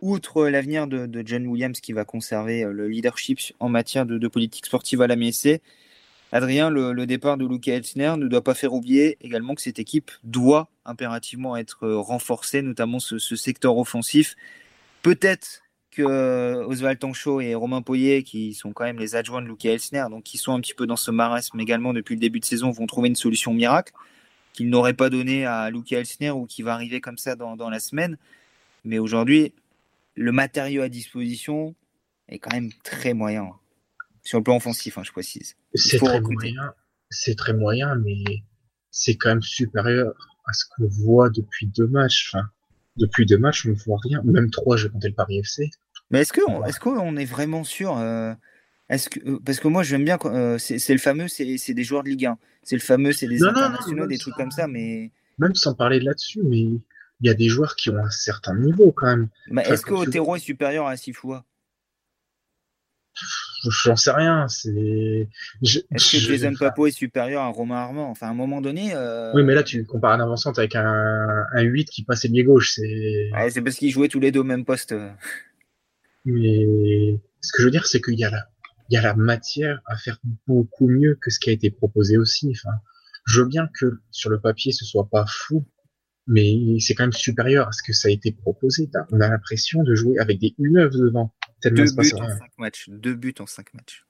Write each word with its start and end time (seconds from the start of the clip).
Outre 0.00 0.48
l'avenir 0.48 0.86
de, 0.86 1.22
John 1.24 1.46
Williams 1.46 1.80
qui 1.80 1.92
va 1.92 2.04
conserver 2.04 2.64
le 2.64 2.88
leadership 2.88 3.38
en 3.60 3.68
matière 3.68 4.04
de, 4.04 4.28
politique 4.28 4.66
sportive 4.66 5.00
à 5.00 5.06
la 5.06 5.16
MSC, 5.16 5.60
Adrien, 6.32 6.70
le, 6.70 7.06
départ 7.06 7.36
de 7.36 7.46
Luca 7.46 7.72
Elsner 7.72 8.14
ne 8.16 8.26
doit 8.26 8.42
pas 8.42 8.54
faire 8.54 8.72
oublier 8.72 9.18
également 9.20 9.54
que 9.54 9.62
cette 9.62 9.78
équipe 9.78 10.10
doit 10.24 10.68
impérativement 10.84 11.56
être 11.56 11.88
renforcée, 11.88 12.62
notamment 12.62 12.98
ce, 13.00 13.18
secteur 13.18 13.76
offensif. 13.76 14.34
Peut-être 15.02 15.61
que 15.92 16.02
euh, 16.02 16.66
Oswald 16.66 16.98
Tanchot 16.98 17.40
et 17.40 17.54
Romain 17.54 17.82
Poyer, 17.82 18.22
qui 18.22 18.54
sont 18.54 18.72
quand 18.72 18.84
même 18.84 18.98
les 18.98 19.14
adjoints 19.14 19.42
de 19.42 19.46
Luca 19.46 19.70
Elsner, 19.70 20.06
donc 20.10 20.24
qui 20.24 20.38
sont 20.38 20.52
un 20.52 20.60
petit 20.60 20.74
peu 20.74 20.86
dans 20.86 20.96
ce 20.96 21.10
marasme 21.10 21.60
également 21.60 21.92
depuis 21.92 22.14
le 22.14 22.20
début 22.20 22.40
de 22.40 22.44
saison, 22.44 22.70
vont 22.70 22.86
trouver 22.86 23.08
une 23.08 23.16
solution 23.16 23.52
miracle 23.52 23.92
qu'ils 24.52 24.68
n'auraient 24.68 24.94
pas 24.94 25.10
donnée 25.10 25.46
à 25.46 25.70
Luca 25.70 25.98
Elsner 25.98 26.30
ou 26.30 26.46
qui 26.46 26.62
va 26.62 26.74
arriver 26.74 27.00
comme 27.00 27.18
ça 27.18 27.36
dans, 27.36 27.56
dans 27.56 27.70
la 27.70 27.78
semaine. 27.78 28.16
Mais 28.84 28.98
aujourd'hui, 28.98 29.52
le 30.14 30.32
matériau 30.32 30.82
à 30.82 30.88
disposition 30.88 31.74
est 32.28 32.38
quand 32.38 32.52
même 32.52 32.70
très 32.82 33.14
moyen. 33.14 33.50
Sur 34.24 34.38
le 34.38 34.44
plan 34.44 34.56
offensif, 34.56 34.98
hein, 34.98 35.02
je 35.04 35.12
précise. 35.12 35.56
C'est 35.74 35.98
très 35.98 36.20
moyen. 36.20 36.74
C'est 37.10 37.36
très 37.36 37.52
moyen, 37.52 37.94
mais 37.96 38.24
c'est 38.90 39.16
quand 39.16 39.28
même 39.28 39.42
supérieur 39.42 40.12
à 40.46 40.52
ce 40.52 40.64
qu'on 40.70 40.86
voit 40.86 41.28
depuis 41.28 41.66
deux 41.66 41.86
matchs. 41.86 42.30
Enfin, 42.32 42.46
depuis 42.96 43.26
deux 43.26 43.38
matchs, 43.38 43.66
on 43.66 43.70
ne 43.70 43.74
voit 43.74 43.98
rien. 44.02 44.22
Même 44.24 44.50
trois, 44.50 44.76
je 44.76 44.88
comptais 44.88 45.08
le 45.08 45.14
Paris 45.14 45.38
FC. 45.38 45.70
Mais 46.12 46.20
est-ce 46.20 46.32
qu'on 46.32 46.64
est, 46.64 46.78
qu'on 46.78 47.16
est 47.16 47.24
vraiment 47.24 47.64
sûr 47.64 47.96
euh, 47.98 48.34
est-ce 48.88 49.08
que, 49.08 49.20
euh, 49.26 49.38
Parce 49.44 49.58
que 49.58 49.68
moi, 49.68 49.82
j'aime 49.82 50.04
bien. 50.04 50.18
Euh, 50.26 50.58
c'est 50.58 50.92
le 50.92 50.98
fameux, 50.98 51.26
c'est 51.26 51.74
des 51.74 51.84
joueurs 51.84 52.04
de 52.04 52.10
Ligue 52.10 52.26
1. 52.26 52.38
C'est 52.62 52.76
le 52.76 52.82
fameux, 52.82 53.12
c'est 53.12 53.26
des 53.26 53.42
internationaux, 53.42 54.06
des 54.06 54.18
trucs 54.18 54.34
comme 54.34 54.50
ça. 54.50 54.68
Mais 54.68 55.10
même 55.38 55.54
sans 55.54 55.74
parler 55.74 55.98
de 55.98 56.04
là-dessus, 56.04 56.40
mais 56.44 56.60
il 56.60 56.82
y 57.22 57.30
a 57.30 57.34
des 57.34 57.48
joueurs 57.48 57.74
qui 57.74 57.90
ont 57.90 57.96
un 57.96 58.10
certain 58.10 58.54
niveau 58.54 58.92
quand 58.92 59.06
même. 59.06 59.28
est-ce 59.64 59.82
que 59.82 59.94
Otero 59.94 60.36
est 60.36 60.40
supérieur 60.40 60.86
à 60.86 60.96
Sifoua 60.96 61.44
J'en 63.84 63.96
sais 63.96 64.10
rien. 64.10 64.46
Est-ce 64.46 66.12
que 66.12 66.18
Jason 66.18 66.54
Papo 66.58 66.86
est 66.86 66.90
supérieur 66.90 67.42
à 67.42 67.48
Romain 67.48 67.76
Armand? 67.76 68.10
Enfin, 68.10 68.28
à 68.28 68.30
un 68.30 68.34
moment 68.34 68.60
donné. 68.60 68.92
Euh, 68.94 69.32
oui, 69.34 69.44
mais 69.44 69.54
là, 69.54 69.62
tu 69.62 69.84
compares 69.84 70.12
un 70.12 70.20
avançante 70.20 70.58
avec 70.58 70.74
un, 70.74 71.44
un 71.52 71.62
8 71.62 71.84
qui 71.90 72.04
passait 72.04 72.28
milieu 72.28 72.44
gauche. 72.44 72.72
C'est. 72.74 73.30
c'est 73.50 73.62
parce 73.62 73.76
qu'ils 73.76 73.90
jouaient 73.90 74.08
tous 74.08 74.20
les 74.20 74.32
deux 74.32 74.40
au 74.40 74.44
même 74.44 74.64
poste. 74.64 74.94
Mais 76.24 77.20
ce 77.40 77.52
que 77.52 77.62
je 77.62 77.64
veux 77.64 77.70
dire, 77.70 77.86
c'est 77.86 78.00
qu'il 78.00 78.18
y 78.18 78.24
a 78.24 78.30
la, 78.30 78.46
il 78.88 78.94
y 78.94 78.96
a 78.96 79.02
la 79.02 79.14
matière 79.14 79.80
à 79.86 79.96
faire 79.96 80.18
beaucoup 80.46 80.88
mieux 80.88 81.18
que 81.20 81.30
ce 81.30 81.38
qui 81.40 81.50
a 81.50 81.52
été 81.52 81.70
proposé 81.70 82.18
aussi. 82.18 82.50
Enfin, 82.50 82.76
je 83.26 83.40
veux 83.40 83.48
bien 83.48 83.68
que 83.78 84.00
sur 84.10 84.30
le 84.30 84.40
papier 84.40 84.72
ce 84.72 84.84
soit 84.84 85.08
pas 85.08 85.24
fou, 85.26 85.64
mais 86.26 86.78
c'est 86.78 86.94
quand 86.94 87.04
même 87.04 87.12
supérieur 87.12 87.68
à 87.68 87.72
ce 87.72 87.82
que 87.82 87.92
ça 87.92 88.08
a 88.08 88.10
été 88.10 88.32
proposé. 88.32 88.90
On 89.10 89.20
a 89.20 89.28
l'impression 89.28 89.82
de 89.82 89.94
jouer 89.94 90.18
avec 90.18 90.38
des 90.38 90.54
U9 90.58 90.90
devant. 90.90 91.34
Deux 91.64 91.84
buts 91.84 92.12
en 92.14 92.28
cinq 92.28 92.58
matchs. 92.58 92.88
Deux 92.88 93.14
buts 93.14 93.34
en 93.38 93.46
cinq 93.46 93.72
matchs. 93.74 94.04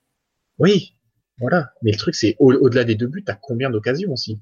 Oui, 0.58 0.96
voilà. 1.38 1.72
Mais 1.82 1.92
le 1.92 1.98
truc, 1.98 2.14
c'est 2.14 2.36
au-delà 2.38 2.84
des 2.84 2.94
deux 2.94 3.06
buts, 3.06 3.24
t'as 3.24 3.34
combien 3.34 3.70
d'occasions 3.70 4.12
aussi? 4.12 4.40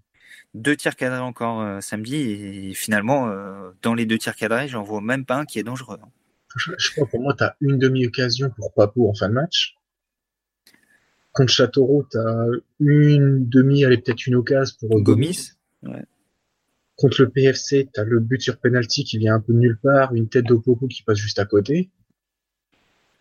Deux 0.54 0.76
tirs 0.76 0.96
cadrés 0.96 1.18
encore 1.18 1.60
euh, 1.60 1.80
samedi, 1.80 2.16
et 2.16 2.74
finalement, 2.74 3.28
euh, 3.28 3.70
dans 3.82 3.94
les 3.94 4.06
deux 4.06 4.18
tirs 4.18 4.34
cadrés, 4.34 4.68
j'en 4.68 4.82
vois 4.82 5.00
même 5.00 5.24
pas 5.24 5.36
un 5.36 5.44
qui 5.44 5.58
est 5.58 5.62
dangereux. 5.62 5.98
Hein. 6.02 6.08
Je, 6.56 6.92
crois 6.92 7.06
pour 7.06 7.20
moi, 7.20 7.34
t'as 7.36 7.54
une 7.60 7.78
demi-occasion 7.78 8.50
pour 8.50 8.72
Papo 8.72 9.08
en 9.08 9.14
fin 9.14 9.28
de 9.28 9.34
match. 9.34 9.76
Contre 11.32 11.52
Châteauroux, 11.52 12.06
t'as 12.10 12.46
une 12.80 13.48
demi, 13.48 13.84
allez, 13.84 13.98
peut-être 13.98 14.26
une 14.26 14.34
occasion 14.34 14.76
pour 14.80 15.00
Gomis. 15.00 15.52
Ouais. 15.82 16.04
Contre 16.96 17.22
le 17.22 17.30
PFC, 17.30 17.88
t'as 17.92 18.04
le 18.04 18.20
but 18.20 18.42
sur 18.42 18.58
penalty 18.58 19.04
qui 19.04 19.18
vient 19.18 19.36
un 19.36 19.40
peu 19.40 19.52
de 19.52 19.58
nulle 19.58 19.78
part, 19.78 20.14
une 20.14 20.28
tête 20.28 20.44
d'Opoko 20.44 20.88
qui 20.88 21.02
passe 21.02 21.18
juste 21.18 21.38
à 21.38 21.46
côté. 21.46 21.90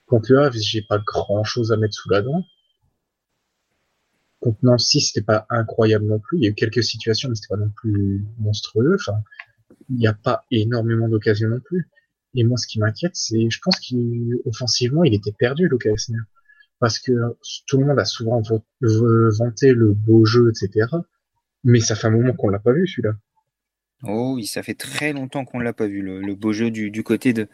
Contre 0.07 0.33
le 0.33 0.39
Havre, 0.39 0.57
j'ai 0.59 0.81
pas 0.81 0.97
grand 0.97 1.43
chose 1.43 1.71
à 1.71 1.77
mettre 1.77 1.93
sous 1.93 2.09
la 2.09 2.21
dent. 2.21 2.43
Contre 4.39 4.59
Nancy, 4.63 5.01
c'était 5.01 5.21
pas 5.21 5.45
incroyable 5.49 6.05
non 6.05 6.19
plus. 6.19 6.39
Il 6.39 6.43
y 6.43 6.47
a 6.47 6.49
eu 6.49 6.55
quelques 6.55 6.83
situations, 6.83 7.29
mais 7.29 7.35
c'était 7.35 7.53
pas 7.53 7.57
non 7.57 7.69
plus 7.69 8.25
monstrueux. 8.39 8.95
Enfin, 8.95 9.21
il 9.89 9.97
n'y 9.97 10.07
a 10.07 10.13
pas 10.13 10.45
énormément 10.49 11.07
d'occasions 11.07 11.49
non 11.49 11.59
plus. 11.59 11.87
Et 12.35 12.43
moi, 12.43 12.57
ce 12.57 12.67
qui 12.67 12.79
m'inquiète, 12.79 13.15
c'est, 13.15 13.49
je 13.49 13.59
pense 13.63 13.75
qu'offensivement, 13.79 15.03
il 15.03 15.13
était 15.13 15.31
perdu, 15.31 15.67
Lucas 15.67 15.95
Parce 16.79 16.99
que 16.99 17.11
tout 17.67 17.79
le 17.79 17.85
monde 17.85 17.99
a 17.99 18.05
souvent 18.05 18.41
vanté 18.81 19.73
le 19.73 19.93
beau 19.93 20.25
jeu, 20.25 20.51
etc. 20.51 20.87
Mais 21.63 21.79
ça 21.79 21.95
fait 21.95 22.07
un 22.07 22.11
moment 22.11 22.33
qu'on 22.33 22.49
l'a 22.49 22.59
pas 22.59 22.73
vu, 22.73 22.87
celui-là. 22.87 23.13
Oh 24.03 24.33
oui, 24.35 24.45
ça 24.45 24.63
fait 24.63 24.75
très 24.75 25.11
longtemps 25.11 25.43
qu'on 25.43 25.59
l'a 25.59 25.73
pas 25.73 25.87
vu, 25.87 26.01
le, 26.01 26.33
beau 26.35 26.53
jeu 26.53 26.71
du 26.71 27.03
côté 27.03 27.33
de, 27.33 27.47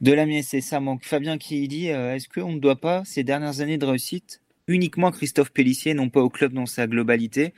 de 0.00 0.12
la 0.12 0.26
c'est 0.42 0.60
ça 0.60 0.80
manque. 0.80 1.04
Fabien 1.04 1.38
qui 1.38 1.66
dit 1.68 1.90
euh, 1.90 2.14
est-ce 2.14 2.28
qu'on 2.28 2.52
ne 2.52 2.58
doit 2.58 2.80
pas, 2.80 3.02
ces 3.04 3.24
dernières 3.24 3.60
années 3.60 3.78
de 3.78 3.86
réussite, 3.86 4.40
uniquement 4.66 5.10
Christophe 5.10 5.50
Pellissier, 5.50 5.94
non 5.94 6.10
pas 6.10 6.20
au 6.20 6.30
club 6.30 6.52
dans 6.52 6.66
sa 6.66 6.86
globalité? 6.86 7.54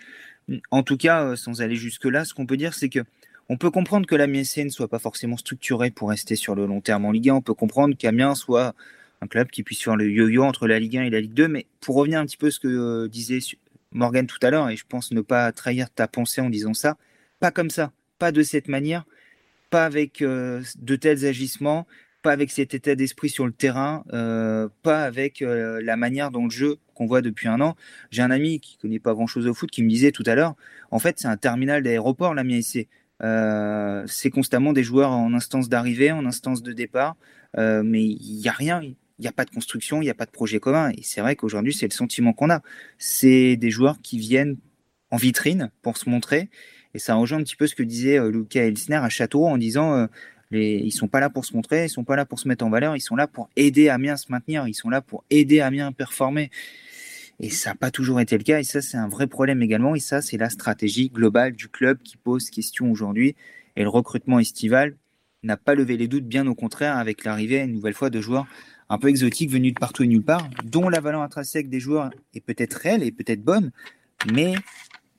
En 0.71 0.83
tout 0.83 0.97
cas, 0.97 1.25
euh, 1.25 1.37
sans 1.37 1.61
aller 1.61 1.75
jusque-là, 1.77 2.25
ce 2.25 2.35
qu'on 2.35 2.47
peut 2.47 2.57
dire, 2.57 2.75
c'est 2.75 2.89
que 2.89 3.01
on 3.49 3.57
peut 3.57 3.71
comprendre 3.71 4.07
que 4.07 4.15
la 4.15 4.27
ne 4.27 4.69
soit 4.69 4.89
pas 4.89 4.99
forcément 4.99 5.37
structurée 5.37 5.91
pour 5.91 6.11
rester 6.11 6.37
sur 6.37 6.55
le 6.55 6.67
long 6.67 6.81
terme 6.81 7.05
en 7.05 7.13
Ligue 7.13 7.31
1. 7.31 7.35
On 7.35 7.43
peut 7.43 7.55
comprendre 7.55 7.97
qu'Amiens 7.97 8.35
soit 8.35 8.75
un 9.21 9.27
club 9.27 9.49
qui 9.49 9.63
puisse 9.63 9.83
faire 9.83 9.97
le 9.97 10.11
yo-yo 10.11 10.43
entre 10.43 10.67
la 10.67 10.79
Ligue 10.79 10.99
1 10.99 11.05
et 11.05 11.11
la 11.11 11.21
Ligue 11.21 11.35
2. 11.35 11.49
Mais 11.49 11.67
pour 11.81 11.97
revenir 11.97 12.19
un 12.19 12.27
petit 12.27 12.37
peu 12.37 12.49
à 12.49 12.51
ce 12.51 12.61
que 12.61 12.69
euh, 12.69 13.09
disait 13.09 13.39
Morgan 13.93 14.27
tout 14.27 14.39
à 14.43 14.51
l'heure, 14.51 14.69
et 14.69 14.77
je 14.77 14.85
pense 14.89 15.13
ne 15.13 15.21
pas 15.21 15.51
trahir 15.53 15.91
ta 15.91 16.09
pensée 16.09 16.41
en 16.41 16.51
disant 16.51 16.75
ça, 16.75 16.97
pas 17.41 17.51
comme 17.51 17.71
ça, 17.71 17.93
pas 18.19 18.33
de 18.33 18.43
cette 18.43 18.69
manière, 18.69 19.05
pas 19.71 19.85
avec 19.85 20.23
de 20.23 20.97
tels 20.97 21.25
agissements, 21.25 21.87
pas 22.27 22.33
avec 22.33 22.51
cet 22.51 22.75
état 22.75 22.97
d'esprit 22.97 23.29
sur 23.29 23.47
le 23.47 23.53
terrain, 23.53 24.05
euh, 24.13 24.69
pas 24.83 25.05
avec 25.05 25.43
euh, 25.43 25.81
la 25.81 25.97
manière 25.97 26.33
dont 26.33 26.47
le 26.47 26.51
jeu 26.51 26.79
qu'on 26.95 27.07
voit 27.07 27.23
depuis 27.23 27.47
un 27.47 27.61
an. 27.61 27.77
J'ai 28.11 28.23
un 28.23 28.33
ami 28.33 28.59
qui 28.59 28.79
connaît 28.79 28.99
pas 28.99 29.15
grand-chose 29.15 29.47
au 29.47 29.55
foot 29.55 29.71
qui 29.71 29.85
me 29.85 29.89
disait 29.89 30.11
tout 30.11 30.25
à 30.27 30.35
l'heure, 30.35 30.57
en 30.91 30.99
fait, 30.99 31.21
c'est 31.21 31.29
un 31.29 31.37
terminal 31.37 31.85
d'aéroport, 31.85 32.35
la 32.35 32.43
MIAC. 32.43 32.89
Euh, 33.23 34.05
c'est 34.07 34.31
constamment 34.31 34.73
des 34.73 34.83
joueurs 34.83 35.11
en 35.11 35.33
instance 35.35 35.69
d'arrivée, 35.69 36.13
en 36.13 36.27
instance 36.27 36.63
de 36.63 36.73
départ, 36.73 37.17
euh, 37.57 37.83
mais 37.83 38.05
il 38.05 38.41
n'y 38.41 38.49
a 38.49 38.53
rien, 38.53 38.83
il 38.83 38.97
n'y 39.19 39.27
a 39.27 39.33
pas 39.33 39.45
de 39.45 39.51
construction, 39.51 40.03
il 40.03 40.05
n'y 40.05 40.11
a 40.11 40.15
pas 40.15 40.27
de 40.27 40.31
projet 40.31 40.61
commun. 40.61 40.91
Et 40.91 41.03
c'est 41.03 41.21
vrai 41.21 41.37
qu'aujourd'hui, 41.37 41.73
c'est 41.73 41.87
le 41.87 41.95
sentiment 41.95 42.33
qu'on 42.33 42.51
a. 42.51 42.61
C'est 42.99 43.57
des 43.57 43.71
joueurs 43.71 44.01
qui 44.03 44.19
viennent 44.19 44.57
en 45.11 45.17
vitrine 45.17 45.71
pour 45.83 45.97
se 45.97 46.11
montrer. 46.11 46.51
Et 46.95 46.99
ça 46.99 47.15
rejoint 47.15 47.39
un 47.39 47.43
petit 47.43 47.57
peu 47.57 47.67
ce 47.67 47.75
que 47.75 47.83
disait 47.83 48.19
Lucas 48.31 48.63
Elsner 48.63 48.97
à 48.97 49.09
Châteauroux 49.09 49.49
en 49.49 49.59
disant 49.59 50.09
les, 50.51 50.81
ils 50.85 50.93
sont 50.93 51.09
pas 51.09 51.21
là 51.21 51.31
pour 51.31 51.45
se 51.45 51.55
montrer, 51.55 51.85
ils 51.85 51.91
sont 51.91 52.05
pas 52.05 52.17
là 52.17 52.25
pour 52.25 52.39
se 52.39 52.49
mettre 52.49 52.65
en 52.65 52.71
valeur, 52.71 52.97
ils 52.97 53.01
sont 53.01 53.17
là 53.17 53.27
pour 53.27 53.49
aider 53.57 53.89
Amiens 53.89 54.15
à 54.15 54.17
se 54.17 54.31
maintenir, 54.31 54.67
ils 54.69 54.75
sont 54.75 54.91
là 54.91 55.01
pour 55.01 55.25
aider 55.31 55.61
Amiens 55.61 55.89
à 55.89 55.93
performer. 55.93 56.51
Et 57.39 57.51
ça 57.51 57.71
n'a 57.71 57.77
pas 57.77 57.91
toujours 57.91 58.21
été 58.21 58.39
le 58.39 58.45
cas, 58.45 58.61
et 58.61 58.65
ça 58.65 58.81
c'est 58.81 58.97
un 58.97 59.09
vrai 59.09 59.27
problème 59.27 59.63
également, 59.63 59.95
et 59.95 60.01
ça 60.01 60.23
c'est 60.23 60.39
la 60.39 60.51
stratégie 60.51 61.11
globale 61.11 61.53
du 61.53 61.69
club 61.69 61.99
qui 62.03 62.17
pose 62.17 62.51
question 62.51 62.91
aujourd'hui. 62.91 63.37
Et 63.77 63.83
le 63.83 63.89
recrutement 63.89 64.39
estival 64.39 64.97
n'a 65.43 65.57
pas 65.57 65.75
levé 65.75 65.97
les 65.97 66.09
doutes, 66.09 66.27
bien 66.27 66.47
au 66.47 66.55
contraire, 66.55 66.97
avec 66.97 67.25
l'arrivée 67.25 67.61
une 67.61 67.73
nouvelle 67.73 67.95
fois 67.95 68.11
de 68.11 68.21
joueurs 68.21 68.47
un 68.89 68.99
peu 68.99 69.09
exotiques 69.09 69.51
venus 69.51 69.75
de 69.75 69.79
partout 69.79 70.05
et 70.05 70.07
nulle 70.07 70.23
part, 70.23 70.49
dont 70.65 70.89
la 70.89 71.01
valeur 71.01 71.21
intrinsèque 71.21 71.69
des 71.69 71.81
joueurs 71.81 72.11
est 72.35 72.41
peut-être 72.41 72.75
réelle 72.75 73.03
et 73.03 73.13
peut-être 73.13 73.43
bonne, 73.43 73.71
mais 74.33 74.55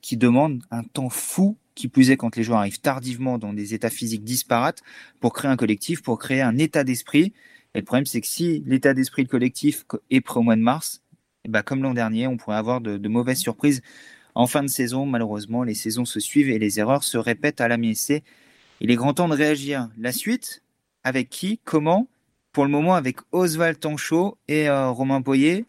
qui 0.00 0.16
demandent 0.16 0.62
un 0.70 0.82
temps 0.82 1.10
fou 1.10 1.56
qui 1.74 1.86
plus 1.86 2.10
est 2.10 2.16
quand 2.16 2.34
les 2.34 2.42
joueurs 2.42 2.58
arrivent 2.58 2.80
tardivement 2.80 3.38
dans 3.38 3.52
des 3.52 3.74
états 3.74 3.90
physiques 3.90 4.24
disparates, 4.24 4.82
pour 5.20 5.32
créer 5.32 5.50
un 5.50 5.56
collectif, 5.56 6.02
pour 6.02 6.18
créer 6.18 6.40
un 6.40 6.58
état 6.58 6.82
d'esprit. 6.82 7.32
Et 7.74 7.78
le 7.78 7.84
problème, 7.84 8.06
c'est 8.06 8.20
que 8.20 8.26
si 8.26 8.64
l'état 8.66 8.94
d'esprit 8.94 9.26
collectif 9.26 9.84
est 10.10 10.20
prêt 10.20 10.40
au 10.40 10.42
mois 10.42 10.56
de 10.56 10.60
mars, 10.60 11.02
ben, 11.48 11.62
comme 11.62 11.82
l'an 11.82 11.94
dernier, 11.94 12.26
on 12.26 12.36
pourrait 12.36 12.56
avoir 12.56 12.80
de, 12.80 13.08
mauvaises 13.08 13.38
surprises 13.38 13.82
en 14.34 14.46
fin 14.46 14.62
de 14.62 14.68
saison. 14.68 15.06
Malheureusement, 15.06 15.62
les 15.64 15.74
saisons 15.74 16.04
se 16.04 16.20
suivent 16.20 16.50
et 16.50 16.58
les 16.58 16.78
erreurs 16.78 17.02
se 17.02 17.18
répètent 17.18 17.60
à 17.60 17.68
la 17.68 17.76
MSC. 17.76 18.22
Il 18.80 18.90
est 18.90 18.96
grand 18.96 19.14
temps 19.14 19.28
de 19.28 19.34
réagir. 19.34 19.88
La 19.98 20.12
suite, 20.12 20.62
avec 21.04 21.28
qui, 21.30 21.58
comment? 21.64 22.08
Pour 22.52 22.64
le 22.64 22.70
moment, 22.70 22.94
avec 22.94 23.18
Oswald 23.32 23.78
Tanchot 23.80 24.36
et 24.46 24.68
euh, 24.68 24.90
Romain 24.90 25.22
Poyer. 25.22 25.64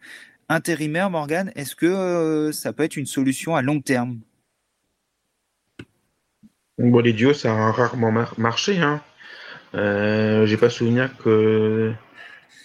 Intérimaire, 0.50 1.10
Morgan, 1.10 1.52
est-ce 1.56 1.76
que 1.76 1.86
euh, 1.86 2.52
ça 2.52 2.74
peut 2.74 2.84
être 2.84 2.98
une 2.98 3.06
solution 3.06 3.56
à 3.56 3.62
long 3.62 3.82
terme? 3.82 4.20
Bon, 6.78 7.00
les 7.00 7.14
duos, 7.14 7.34
ça 7.34 7.54
a 7.54 7.72
rarement 7.72 8.12
marché. 8.38 8.80
Hein. 8.80 9.02
Euh, 9.76 10.46
J'ai 10.46 10.58
pas 10.58 10.70
souvenir 10.70 11.16
que, 11.18 11.94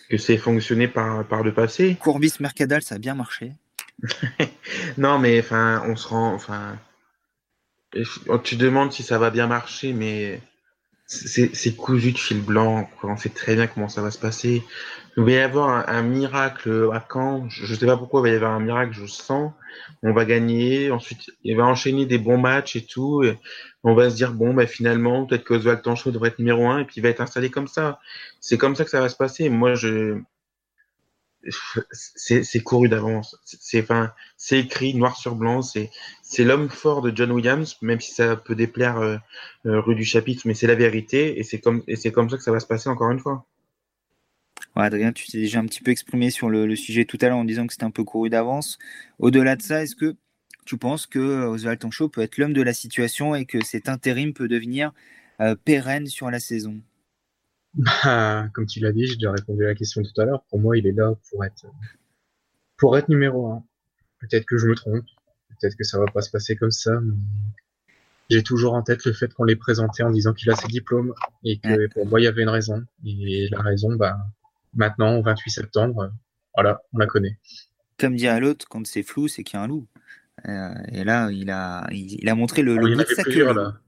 que 0.08 0.18
c'est 0.18 0.36
fonctionné 0.36 0.88
par, 0.88 1.24
par 1.26 1.42
le 1.42 1.52
passé. 1.52 1.96
Courbis 2.00 2.34
Mercadal, 2.40 2.82
ça 2.82 2.96
a 2.96 2.98
bien 2.98 3.14
marché. 3.14 3.52
non, 4.98 5.18
mais 5.18 5.38
enfin, 5.40 5.82
on 5.86 5.96
se 5.96 6.08
rend. 6.08 6.34
Enfin, 6.34 6.78
tu 8.42 8.56
demandes 8.56 8.92
si 8.92 9.02
ça 9.02 9.18
va 9.18 9.30
bien 9.30 9.46
marcher, 9.46 9.92
mais 9.92 10.40
c'est 11.06 11.76
cousu 11.76 12.12
de 12.12 12.18
fil 12.18 12.40
blanc. 12.40 12.88
On 13.02 13.16
sait 13.16 13.28
très 13.28 13.54
bien 13.54 13.66
comment 13.66 13.88
ça 13.88 14.02
va 14.02 14.10
se 14.10 14.18
passer. 14.18 14.62
Il 15.16 15.22
va 15.22 15.30
y 15.30 15.38
avoir 15.38 15.88
un, 15.88 16.02
miracle 16.02 16.90
à 16.92 17.04
Caen. 17.12 17.48
Je 17.48 17.70
ne 17.70 17.78
sais 17.78 17.86
pas 17.86 17.96
pourquoi 17.96 18.20
il 18.20 18.22
va 18.22 18.28
y 18.30 18.34
avoir 18.34 18.52
un 18.52 18.60
miracle, 18.60 18.92
je 18.92 19.06
sens. 19.06 19.52
On 20.02 20.12
va 20.12 20.24
gagner. 20.24 20.90
Ensuite, 20.90 21.30
il 21.44 21.56
va 21.56 21.64
enchaîner 21.64 22.06
des 22.06 22.18
bons 22.18 22.38
matchs 22.38 22.76
et 22.76 22.84
tout. 22.84 23.22
Et 23.22 23.38
on 23.84 23.94
va 23.94 24.10
se 24.10 24.16
dire, 24.16 24.32
bon, 24.32 24.54
bah, 24.54 24.66
finalement, 24.66 25.26
peut-être 25.26 25.44
qu'Oswald 25.44 25.82
Tanchot 25.82 26.10
devrait 26.10 26.30
être 26.30 26.38
numéro 26.38 26.66
un 26.66 26.80
et 26.80 26.84
puis 26.84 26.96
il 26.96 27.02
va 27.02 27.10
être 27.10 27.20
installé 27.20 27.50
comme 27.50 27.68
ça. 27.68 28.00
C'est 28.40 28.58
comme 28.58 28.74
ça 28.74 28.84
que 28.84 28.90
ça 28.90 29.00
va 29.00 29.08
se 29.08 29.16
passer. 29.16 29.48
Moi, 29.50 29.74
je, 29.74 30.18
c'est 31.50 32.62
couru 32.62 32.88
d'avance. 32.88 33.36
C'est 33.44 33.86
c'est 34.36 34.58
écrit 34.58 34.94
noir 34.94 35.16
sur 35.16 35.34
blanc. 35.34 35.62
C'est 35.62 36.44
l'homme 36.44 36.68
fort 36.68 37.02
de 37.02 37.14
John 37.14 37.32
Williams, 37.32 37.76
même 37.82 38.00
si 38.00 38.14
ça 38.14 38.36
peut 38.36 38.54
déplaire 38.54 38.98
euh, 38.98 39.16
euh, 39.66 39.80
rue 39.80 39.94
du 39.94 40.04
chapitre, 40.04 40.42
mais 40.46 40.54
c'est 40.54 40.66
la 40.66 40.74
vérité 40.74 41.38
et 41.38 41.42
c'est 41.42 41.60
comme 41.60 41.82
ça 42.30 42.36
que 42.36 42.42
ça 42.42 42.52
va 42.52 42.60
se 42.60 42.66
passer 42.66 42.88
encore 42.88 43.10
une 43.10 43.20
fois. 43.20 43.46
Adrien, 44.76 45.12
tu 45.12 45.26
t'es 45.26 45.38
déjà 45.38 45.60
un 45.60 45.66
petit 45.66 45.82
peu 45.82 45.90
exprimé 45.90 46.30
sur 46.30 46.50
le, 46.50 46.74
sujet 46.74 47.04
tout 47.04 47.18
à 47.20 47.28
l'heure 47.28 47.38
en 47.38 47.44
disant 47.44 47.66
que 47.66 47.72
c'était 47.72 47.84
un 47.84 47.90
peu 47.90 48.04
couru 48.04 48.28
d'avance. 48.28 48.78
Au-delà 49.18 49.56
de 49.56 49.62
ça, 49.62 49.82
est-ce 49.82 49.94
que 49.94 50.16
tu 50.64 50.78
penses 50.78 51.06
que 51.06 51.46
Oswald 51.46 51.78
Tancho 51.78 52.08
peut 52.08 52.22
être 52.22 52.38
l'homme 52.38 52.52
de 52.52 52.62
la 52.62 52.72
situation 52.72 53.34
et 53.34 53.44
que 53.44 53.62
cet 53.64 53.88
intérim 53.88 54.32
peut 54.32 54.48
devenir 54.48 54.92
euh, 55.40 55.54
pérenne 55.54 56.06
sur 56.06 56.30
la 56.30 56.40
saison? 56.40 56.80
Bah, 57.74 58.48
comme 58.52 58.66
tu 58.66 58.80
l'as 58.80 58.92
dit, 58.92 59.06
j'ai 59.06 59.14
déjà 59.14 59.32
répondu 59.32 59.64
à 59.64 59.68
la 59.68 59.74
question 59.74 60.02
tout 60.02 60.20
à 60.20 60.24
l'heure. 60.24 60.44
Pour 60.48 60.60
moi, 60.60 60.78
il 60.78 60.86
est 60.86 60.92
là 60.92 61.12
pour 61.30 61.44
être, 61.44 61.66
pour 62.76 62.96
être 62.96 63.08
numéro 63.08 63.50
un. 63.50 63.64
Peut-être 64.20 64.46
que 64.46 64.56
je 64.56 64.66
me 64.66 64.74
trompe. 64.74 65.04
Peut-être 65.60 65.76
que 65.76 65.84
ça 65.84 65.98
va 65.98 66.06
pas 66.06 66.20
se 66.20 66.30
passer 66.30 66.56
comme 66.56 66.70
ça. 66.70 66.92
Mais 67.00 67.14
j'ai 68.30 68.42
toujours 68.42 68.74
en 68.74 68.82
tête 68.82 69.04
le 69.04 69.12
fait 69.12 69.32
qu'on 69.34 69.44
l'ait 69.44 69.56
présenté 69.56 70.02
en 70.02 70.10
disant 70.10 70.32
qu'il 70.32 70.50
a 70.50 70.56
ses 70.56 70.68
diplômes 70.68 71.14
et 71.42 71.58
que 71.58 71.88
pour 71.92 72.06
moi, 72.06 72.20
il 72.20 72.24
y 72.24 72.26
avait 72.26 72.42
une 72.42 72.48
raison. 72.48 72.84
Et 73.04 73.48
la 73.50 73.60
raison, 73.60 73.94
bah, 73.96 74.16
maintenant, 74.74 75.16
au 75.16 75.22
28 75.22 75.50
septembre, 75.50 76.12
voilà, 76.54 76.80
on 76.92 76.98
la 76.98 77.06
connaît. 77.06 77.38
Comme 77.98 78.16
dit 78.16 78.28
à 78.28 78.40
l'autre, 78.40 78.66
quand 78.68 78.86
c'est 78.86 79.02
flou, 79.02 79.28
c'est 79.28 79.44
qu'il 79.44 79.58
y 79.58 79.60
a 79.60 79.64
un 79.64 79.68
loup. 79.68 79.86
Euh, 80.48 80.74
et 80.92 81.04
là, 81.04 81.30
il 81.30 81.50
a, 81.50 81.86
il, 81.92 82.28
a 82.28 82.34
montré 82.34 82.62
le, 82.62 82.76
loup. 82.76 82.88
il 82.88 82.94
y 82.94 82.96
de 82.96 83.22
plusieurs, 83.22 83.54
là. 83.54 83.78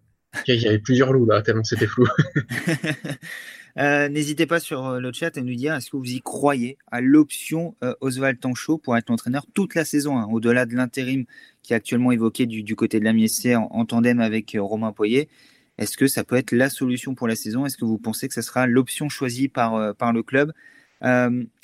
Il 0.47 0.61
y 0.61 0.69
avait 0.69 0.79
plusieurs 0.79 1.13
loups 1.13 1.27
là, 1.27 1.43
tellement 1.43 1.65
c'était 1.65 1.87
flou. 1.87 2.07
Euh, 3.79 4.09
n'hésitez 4.09 4.47
pas 4.47 4.59
sur 4.59 4.87
euh, 4.87 5.01
le 5.01 5.13
chat 5.13 5.37
à 5.37 5.43
nous 5.43 5.55
dire 5.55 5.75
est-ce 5.75 5.91
que 5.91 5.99
vous 5.99 6.11
y 6.11 6.23
croyez 6.23 6.79
à 6.91 7.03
l'option 7.03 7.75
euh, 7.85 7.95
Oswald 8.01 8.41
Tanchot 8.41 8.79
pour 8.79 8.97
être 8.97 9.11
l'entraîneur 9.11 9.45
toute 9.53 9.75
la 9.75 9.85
saison, 9.85 10.17
hein, 10.17 10.27
au-delà 10.31 10.65
de 10.65 10.75
l'intérim 10.75 11.27
qui 11.63 11.75
est 11.75 11.77
actuellement 11.77 12.11
évoqué 12.11 12.47
du, 12.47 12.75
côté 12.75 13.01
de 13.01 13.05
la 13.05 13.13
MSC 13.13 13.55
en, 13.55 13.85
tandem 13.85 14.21
avec 14.21 14.57
Romain 14.59 14.93
Poyer. 14.93 15.29
Est-ce 15.77 15.99
que 15.99 16.07
ça 16.07 16.25
peut 16.25 16.37
être 16.37 16.53
la 16.53 16.71
solution 16.71 17.15
pour 17.15 17.29
la 17.29 17.37
saison? 17.37 17.67
Est-ce 17.67 17.77
que 17.77 17.85
vous 17.85 17.99
pensez 17.99 18.29
que 18.29 18.35
ce 18.35 18.41
sera 18.41 18.67
l'option 18.67 19.11
choisie 19.11 19.49
par, 19.49 19.95
par 19.97 20.13
le 20.13 20.23
club? 20.23 20.53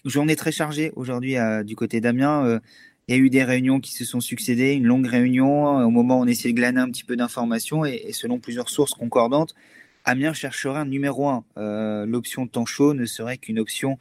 Journée 0.04 0.34
très 0.34 0.50
chargée 0.50 0.92
aujourd'hui 0.96 1.36
du 1.64 1.76
côté 1.76 2.00
d'Amiens. 2.00 2.60
Il 3.06 3.14
y 3.14 3.18
a 3.18 3.20
eu 3.20 3.30
des 3.30 3.44
réunions 3.44 3.78
qui 3.78 3.92
se 3.92 4.04
sont 4.04 4.20
succédées, 4.20 4.72
une 4.72 4.86
longue 4.86 5.06
réunion 5.06 5.76
au 5.86 5.90
moment 5.90 6.18
où 6.18 6.22
on 6.24 6.26
essayait 6.26 6.52
de 6.52 6.58
glaner 6.58 6.80
un 6.80 6.90
petit 6.90 7.04
peu 7.04 7.14
d'informations 7.14 7.84
et 7.84 8.10
selon 8.12 8.40
plusieurs 8.40 8.68
sources 8.68 8.94
concordantes, 8.94 9.54
Amiens 10.04 10.32
chercherait 10.32 10.81
un 10.81 10.84
numéro 10.84 11.28
1. 11.28 11.44
Euh, 11.58 12.06
l'option 12.06 12.46
Tancho 12.46 12.94
ne 12.94 13.06
serait 13.06 13.38
qu'une 13.38 13.58
option 13.58 13.99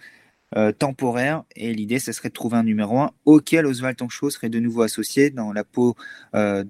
euh, 0.55 0.71
temporaire 0.71 1.43
et 1.55 1.73
l'idée, 1.73 1.99
ce 1.99 2.11
serait 2.11 2.29
de 2.29 2.33
trouver 2.33 2.57
un 2.57 2.63
numéro 2.63 2.99
1 2.99 3.11
auquel 3.25 3.65
Oswald 3.65 3.97
Tancho 3.97 4.29
serait 4.29 4.49
de 4.49 4.59
nouveau 4.59 4.81
associé 4.81 5.29
dans 5.29 5.53
la 5.53 5.63
peau 5.63 5.95
euh, 6.35 6.63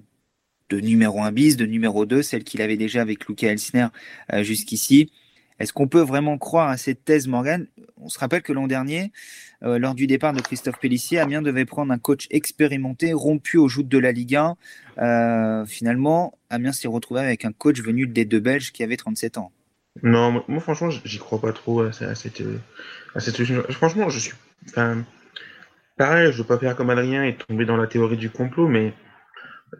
de 0.68 0.80
numéro 0.80 1.22
1 1.22 1.32
bis, 1.32 1.56
de 1.56 1.66
numéro 1.66 2.06
2, 2.06 2.22
celle 2.22 2.44
qu'il 2.44 2.62
avait 2.62 2.76
déjà 2.76 3.02
avec 3.02 3.26
Luca 3.26 3.48
Elsner 3.48 3.88
jusqu'ici. 4.40 5.10
Est-ce 5.58 5.72
qu'on 5.72 5.88
peut 5.88 6.00
vraiment 6.00 6.38
croire 6.38 6.68
à 6.68 6.76
cette 6.76 7.04
thèse, 7.04 7.28
Morgan 7.28 7.66
On 8.04 8.08
se 8.08 8.18
rappelle 8.18 8.42
que 8.42 8.52
l'an 8.52 8.66
dernier, 8.66 9.12
euh, 9.62 9.78
lors 9.78 9.94
du 9.94 10.06
départ 10.06 10.32
de 10.32 10.40
Christophe 10.40 10.78
Pellissier, 10.80 11.20
Amiens 11.20 11.42
devait 11.42 11.64
prendre 11.64 11.92
un 11.92 11.98
coach 11.98 12.26
expérimenté, 12.30 13.12
rompu 13.12 13.58
aux 13.58 13.68
joutes 13.68 13.88
de 13.88 13.98
la 13.98 14.10
Ligue 14.10 14.36
1. 14.36 14.56
Euh, 14.98 15.66
finalement, 15.66 16.36
Amiens 16.50 16.72
s'est 16.72 16.88
retrouvé 16.88 17.20
avec 17.20 17.44
un 17.44 17.52
coach 17.52 17.80
venu 17.80 18.06
des 18.06 18.24
deux 18.24 18.40
Belges 18.40 18.72
qui 18.72 18.82
avait 18.82 18.96
37 18.96 19.38
ans. 19.38 19.52
Non, 20.02 20.42
moi 20.48 20.60
franchement, 20.60 20.90
j'y 20.90 21.18
crois 21.18 21.40
pas 21.40 21.52
trop 21.52 21.82
à, 21.82 21.92
cette, 21.92 22.42
solution. 23.14 23.62
Franchement, 23.70 24.08
je 24.08 24.18
suis. 24.18 24.32
Enfin, 24.68 25.04
pareil, 25.96 26.32
je 26.32 26.38
veux 26.38 26.46
pas 26.46 26.58
faire 26.58 26.74
comme 26.74 26.90
Adrien 26.90 27.24
et 27.24 27.36
tomber 27.36 27.66
dans 27.66 27.76
la 27.76 27.86
théorie 27.86 28.16
du 28.16 28.30
complot, 28.30 28.68
mais 28.68 28.94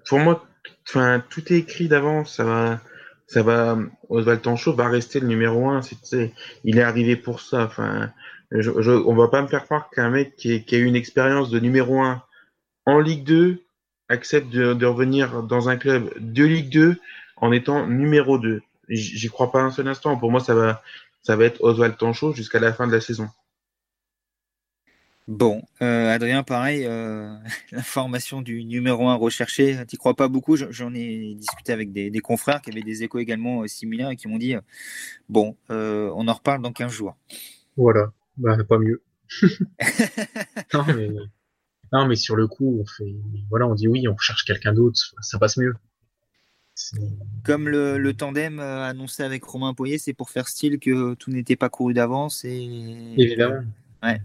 pour 0.07 0.19
moi, 0.19 0.47
enfin, 0.87 1.25
tout 1.31 1.53
est 1.53 1.57
écrit 1.57 1.89
d'avance. 1.89 2.37
Ça 2.37 2.45
va 2.45 2.81
ça 3.33 3.43
va, 3.43 3.79
Oswald 4.11 4.43
Tanchot 4.43 4.75
va 4.75 4.89
rester 4.89 5.19
le 5.19 5.27
numéro 5.27 5.71
un. 5.71 5.81
C'est, 5.81 6.35
il 6.65 6.79
est 6.79 6.83
arrivé 6.83 7.17
pour 7.17 7.41
ça. 7.41 7.65
Enfin, 7.65 8.13
je, 8.51 8.71
je, 8.83 8.91
on 8.91 9.15
va 9.15 9.29
pas 9.29 9.41
me 9.41 9.47
faire 9.47 9.65
croire 9.65 9.89
qu'un 9.89 10.11
mec 10.11 10.37
qui, 10.37 10.63
a 10.71 10.77
eu 10.77 10.85
une 10.85 10.97
expérience 10.97 11.49
de 11.49 11.59
numéro 11.59 12.03
un 12.03 12.23
en 12.85 12.99
Ligue 12.99 13.25
2 13.25 13.63
accepte 14.11 14.51
de, 14.51 14.75
de, 14.75 14.85
revenir 14.85 15.43
dans 15.45 15.71
un 15.71 15.77
club 15.77 16.13
de 16.19 16.45
Ligue 16.45 16.71
2 16.71 16.97
en 17.39 17.53
étant 17.53 17.87
numéro 17.87 18.37
2. 18.37 18.61
J'y 18.91 19.29
crois 19.29 19.51
pas 19.51 19.63
un 19.63 19.71
seul 19.71 19.89
instant. 19.89 20.19
Pour 20.19 20.31
moi, 20.31 20.41
ça 20.41 20.55
va, 20.55 20.83
ça 21.23 21.35
va 21.35 21.47
être 21.47 21.63
Oswald 21.63 21.97
Tanchot 21.97 22.35
jusqu'à 22.35 22.61
la 22.61 22.75
fin 22.75 22.87
de 22.87 22.93
la 22.93 23.01
saison. 23.01 23.29
Bon, 25.29 25.63
euh, 25.81 26.13
Adrien, 26.13 26.43
pareil, 26.43 26.85
euh, 26.85 27.33
l'information 27.73 28.43
du 28.43 28.65
numéro 28.65 29.09
1 29.09 29.15
recherché, 29.15 29.79
tu 29.87 29.97
crois 29.97 30.15
pas 30.15 30.27
beaucoup? 30.29 30.57
J'en 30.57 30.93
ai 30.95 31.35
discuté 31.35 31.73
avec 31.73 31.93
des, 31.93 32.11
confrères 32.19 32.61
qui 32.61 32.71
avaient 32.71 32.83
des 32.83 33.05
échos 33.05 33.21
également 33.21 33.63
euh, 33.63 33.69
similaires 33.69 34.11
et 34.11 34.17
qui 34.17 34.27
m'ont 34.27 34.39
dit 34.39 34.55
bon, 35.29 35.57
on 35.69 36.27
en 36.29 36.33
reparle 36.33 36.61
dans 36.61 36.73
15 36.73 36.93
jours. 36.93 37.17
Voilà, 37.77 38.13
bah, 38.37 38.57
pas 38.69 38.79
mieux. 38.79 39.03
non, 41.93 42.07
mais, 42.07 42.17
sur 42.17 42.37
le 42.37 42.49
coup, 42.49 42.81
on 42.81 42.85
fait, 42.85 43.15
voilà, 43.49 43.67
on 43.69 43.75
dit 43.75 43.87
oui, 43.87 44.09
on 44.09 44.19
cherche 44.19 44.45
quelqu'un 44.45 44.73
d'autre, 44.73 44.99
ça 45.21 45.39
passe 45.39 45.57
mieux. 45.57 45.75
Comme 47.45 47.69
le, 47.69 47.97
le, 47.99 48.15
tandem 48.15 48.59
annoncé 48.59 49.23
avec 49.23 49.45
Romain 49.45 49.73
Poyer, 49.73 49.99
c'est 49.99 50.15
pour 50.15 50.31
faire 50.31 50.49
style 50.49 50.81
que 50.81 51.15
tout 51.15 51.31
n'était 51.31 51.55
pas 51.55 51.69
couru 51.69 51.95
d'avance 51.95 52.45
et. 52.45 53.15
Évidemment. 53.17 53.63
Ouais 54.03 54.21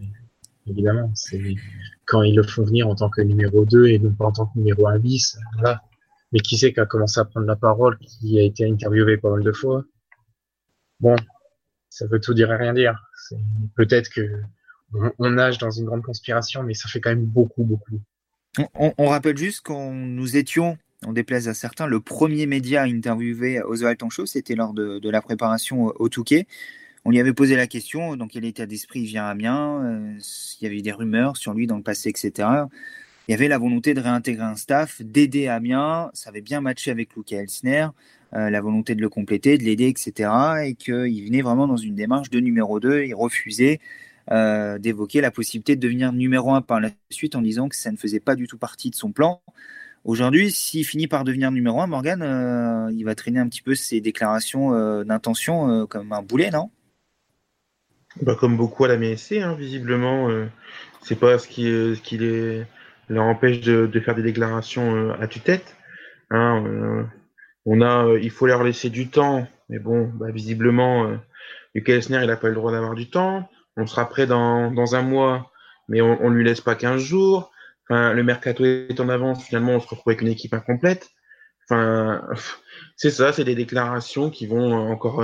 évidemment. 0.69 1.11
C'est 1.15 1.41
quand 2.05 2.23
ils 2.23 2.35
le 2.35 2.43
font 2.43 2.63
venir 2.63 2.87
en 2.87 2.95
tant 2.95 3.09
que 3.09 3.21
numéro 3.21 3.65
2 3.65 3.87
et 3.87 3.99
non 3.99 4.13
pas 4.13 4.25
en 4.25 4.31
tant 4.31 4.45
que 4.47 4.57
numéro 4.57 4.87
1 4.87 4.99
bis. 4.99 5.37
Voilà. 5.53 5.81
Mais 6.31 6.39
qui 6.39 6.57
c'est 6.57 6.73
qui 6.73 6.79
a 6.79 6.85
commencé 6.85 7.19
à 7.19 7.25
prendre 7.25 7.47
la 7.47 7.55
parole, 7.55 7.97
qui 7.99 8.39
a 8.39 8.43
été 8.43 8.69
interviewé 8.69 9.17
pas 9.17 9.31
mal 9.31 9.43
de 9.43 9.51
fois? 9.51 9.83
Bon, 10.99 11.15
ça 11.89 12.05
veut 12.07 12.19
tout 12.19 12.33
dire 12.33 12.51
et 12.51 12.57
rien 12.57 12.73
dire. 12.73 13.01
Peut-être 13.75 14.09
que 14.09 14.41
on, 15.19 15.29
nage 15.29 15.57
dans 15.57 15.71
une 15.71 15.85
grande 15.85 16.03
conspiration, 16.03 16.63
mais 16.63 16.73
ça 16.73 16.87
fait 16.89 17.01
quand 17.01 17.09
même 17.09 17.25
beaucoup, 17.25 17.63
beaucoup. 17.63 17.99
On, 18.73 19.07
rappelle 19.07 19.37
juste 19.37 19.61
quand 19.63 19.91
nous 19.91 20.37
étions, 20.37 20.77
on 21.05 21.13
déplaise 21.13 21.47
à 21.47 21.53
certains, 21.53 21.85
le 21.85 21.99
premier 21.99 22.47
média 22.47 22.83
à 22.83 22.85
interviewer 22.85 23.61
Oswald 23.61 23.97
Tancho, 23.97 24.25
c'était 24.25 24.56
lors 24.56 24.73
de, 24.73 25.09
la 25.09 25.21
préparation 25.21 25.94
au 25.95 26.09
Touquet. 26.09 26.47
On 27.07 27.11
lui 27.11 27.21
avait 27.21 27.31
posé 27.31 27.56
la 27.56 27.68
question, 27.68 28.18
dans 28.18 28.28
quel 28.28 28.44
état 28.44 28.66
d'esprit 28.66 28.99
il 28.99 29.06
vient 29.06 29.23
à 29.23 29.30
Amiens, 29.30 29.81
euh, 29.81 30.19
il 30.59 30.64
y 30.66 30.68
avait 30.68 30.81
des 30.81 30.92
rumeurs 30.92 31.37
sur 31.37 31.54
lui 31.54 31.66
dans 31.66 31.78
le 31.78 31.81
passé, 31.81 32.09
etc. 32.09 32.49
Il 33.28 33.31
y 33.31 33.33
avait 33.33 33.47
la 33.47 33.57
volonté 33.57 33.94
de 33.94 34.02
réintégrer 34.02 34.44
un 34.44 34.57
staff, 34.57 35.02
d'aider 35.02 35.47
Amiens, 35.47 36.09
ça 36.11 36.31
avait 36.31 36.42
bien 36.42 36.59
matché 36.59 36.92
avec 36.92 37.16
Luca 37.16 37.37
Elsner, 37.37 37.87
euh, 38.33 38.49
la 38.49 38.59
volonté 38.59 38.94
de 38.94 38.99
le 38.99 39.07
compléter, 39.07 39.57
de 39.57 39.64
l'aider, 39.64 39.87
etc. 39.87 40.30
Et 40.66 40.73
qu'il 40.73 41.23
venait 41.23 41.42
vraiment 41.42 41.66
dans 41.66 41.78
une 41.78 41.95
démarche 41.95 42.30
de 42.30 42.42
numéro 42.42 42.81
2, 42.81 43.06
il 43.06 43.16
refusait 43.16 43.80
euh, 44.31 44.78
d'évoquer 44.78 45.21
la 45.21 45.31
possibilité 45.31 45.78
de 45.78 45.80
devenir 45.80 46.11
numéro 46.11 46.52
1 46.52 46.61
par 46.61 46.81
la 46.81 46.90
suite 47.09 47.37
en 47.37 47.42
disant 47.42 47.69
que 47.69 47.78
ça 47.78 47.90
ne 47.90 47.95
faisait 47.95 48.19
pas 48.19 48.35
du 48.35 48.47
tout 48.47 48.57
partie 48.57 48.90
de 48.90 48.95
son 48.95 49.14
plan. 49.14 49.42
Aujourd'hui, 50.04 50.52
s'il 50.52 50.83
finit 50.83 51.07
par 51.07 51.23
devenir 51.23 51.52
numéro 51.52 51.80
1, 51.80 51.87
Morgan, 51.87 52.92
il 52.94 53.04
va 53.06 53.16
traîner 53.16 53.40
un 53.40 53.47
petit 53.47 53.61
peu 53.61 53.76
ses 53.76 54.02
déclarations 54.02 55.04
d'intention 55.06 55.87
comme 55.87 56.11
un 56.11 56.21
boulet, 56.21 56.49
non? 56.52 56.69
Bah, 58.21 58.36
comme 58.40 58.57
beaucoup 58.57 58.86
à 58.86 58.88
la 58.88 58.97
MSC, 58.97 59.33
hein, 59.42 59.56
visiblement, 59.56 60.30
euh, 60.30 60.45
c'est 61.02 61.19
pas 61.19 61.38
ce 61.38 61.47
qui, 61.47 61.69
euh, 61.69 61.95
ce 61.95 62.02
qui 62.02 62.18
les, 62.18 62.64
leur 63.09 63.26
empêche 63.26 63.62
de, 63.62 63.86
de 63.88 64.00
faire 64.00 64.16
des 64.16 64.24
déclarations 64.24 64.95
euh, 64.95 65.14
à 65.19 65.28
tue-tête. 65.28 65.76
Hein, 66.30 66.64
euh, 66.66 67.04
on 67.66 67.81
a, 67.81 68.18
il 68.18 68.31
faut 68.31 68.47
leur 68.47 68.64
laisser 68.64 68.90
du 68.90 69.09
temps, 69.09 69.47
mais 69.69 69.80
bon, 69.80 70.12
bah, 70.16 70.31
visiblement, 70.31 71.07
euh, 71.07 71.16
Lucas 71.76 72.07
il 72.09 72.12
n'a 72.12 72.38
pas 72.38 72.50
le 72.50 72.56
droit 72.56 72.71
d'avoir 72.71 72.95
du 72.95 73.09
temps. 73.09 73.50
On 73.78 73.86
sera 73.86 74.09
prêt 74.09 74.26
dans, 74.26 74.71
dans 74.71 74.95
un 74.95 75.02
mois, 75.04 75.52
mais 75.88 76.02
on, 76.02 76.18
on 76.24 76.30
lui 76.30 76.44
laisse 76.44 76.62
pas 76.62 76.76
15 76.76 77.02
jours. 77.02 77.52
Enfin, 77.90 78.14
le 78.14 78.24
mercato 78.24 78.66
est 78.66 79.00
en 79.00 79.09
avance, 79.09 79.44
finalement, 79.44 79.74
on 79.74 79.80
se 79.80 79.88
retrouve 79.88 80.12
avec 80.12 80.21
une 80.21 80.28
équipe 80.28 80.54
incomplète. 80.54 81.09
Enfin, 81.69 82.24
c'est 82.95 83.12
ça, 83.12 83.31
c'est 83.31 83.44
des 83.44 83.56
déclarations 83.56 84.30
qui 84.30 84.47
vont 84.47 84.74
encore 84.74 85.21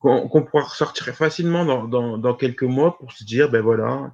qu'on 0.00 0.42
pourra 0.42 0.64
ressortir 0.64 1.14
facilement 1.14 1.64
dans, 1.86 2.34
quelques 2.34 2.62
mois 2.62 2.98
pour 2.98 3.12
se 3.12 3.22
dire, 3.22 3.50
ben 3.50 3.60
voilà, 3.60 4.12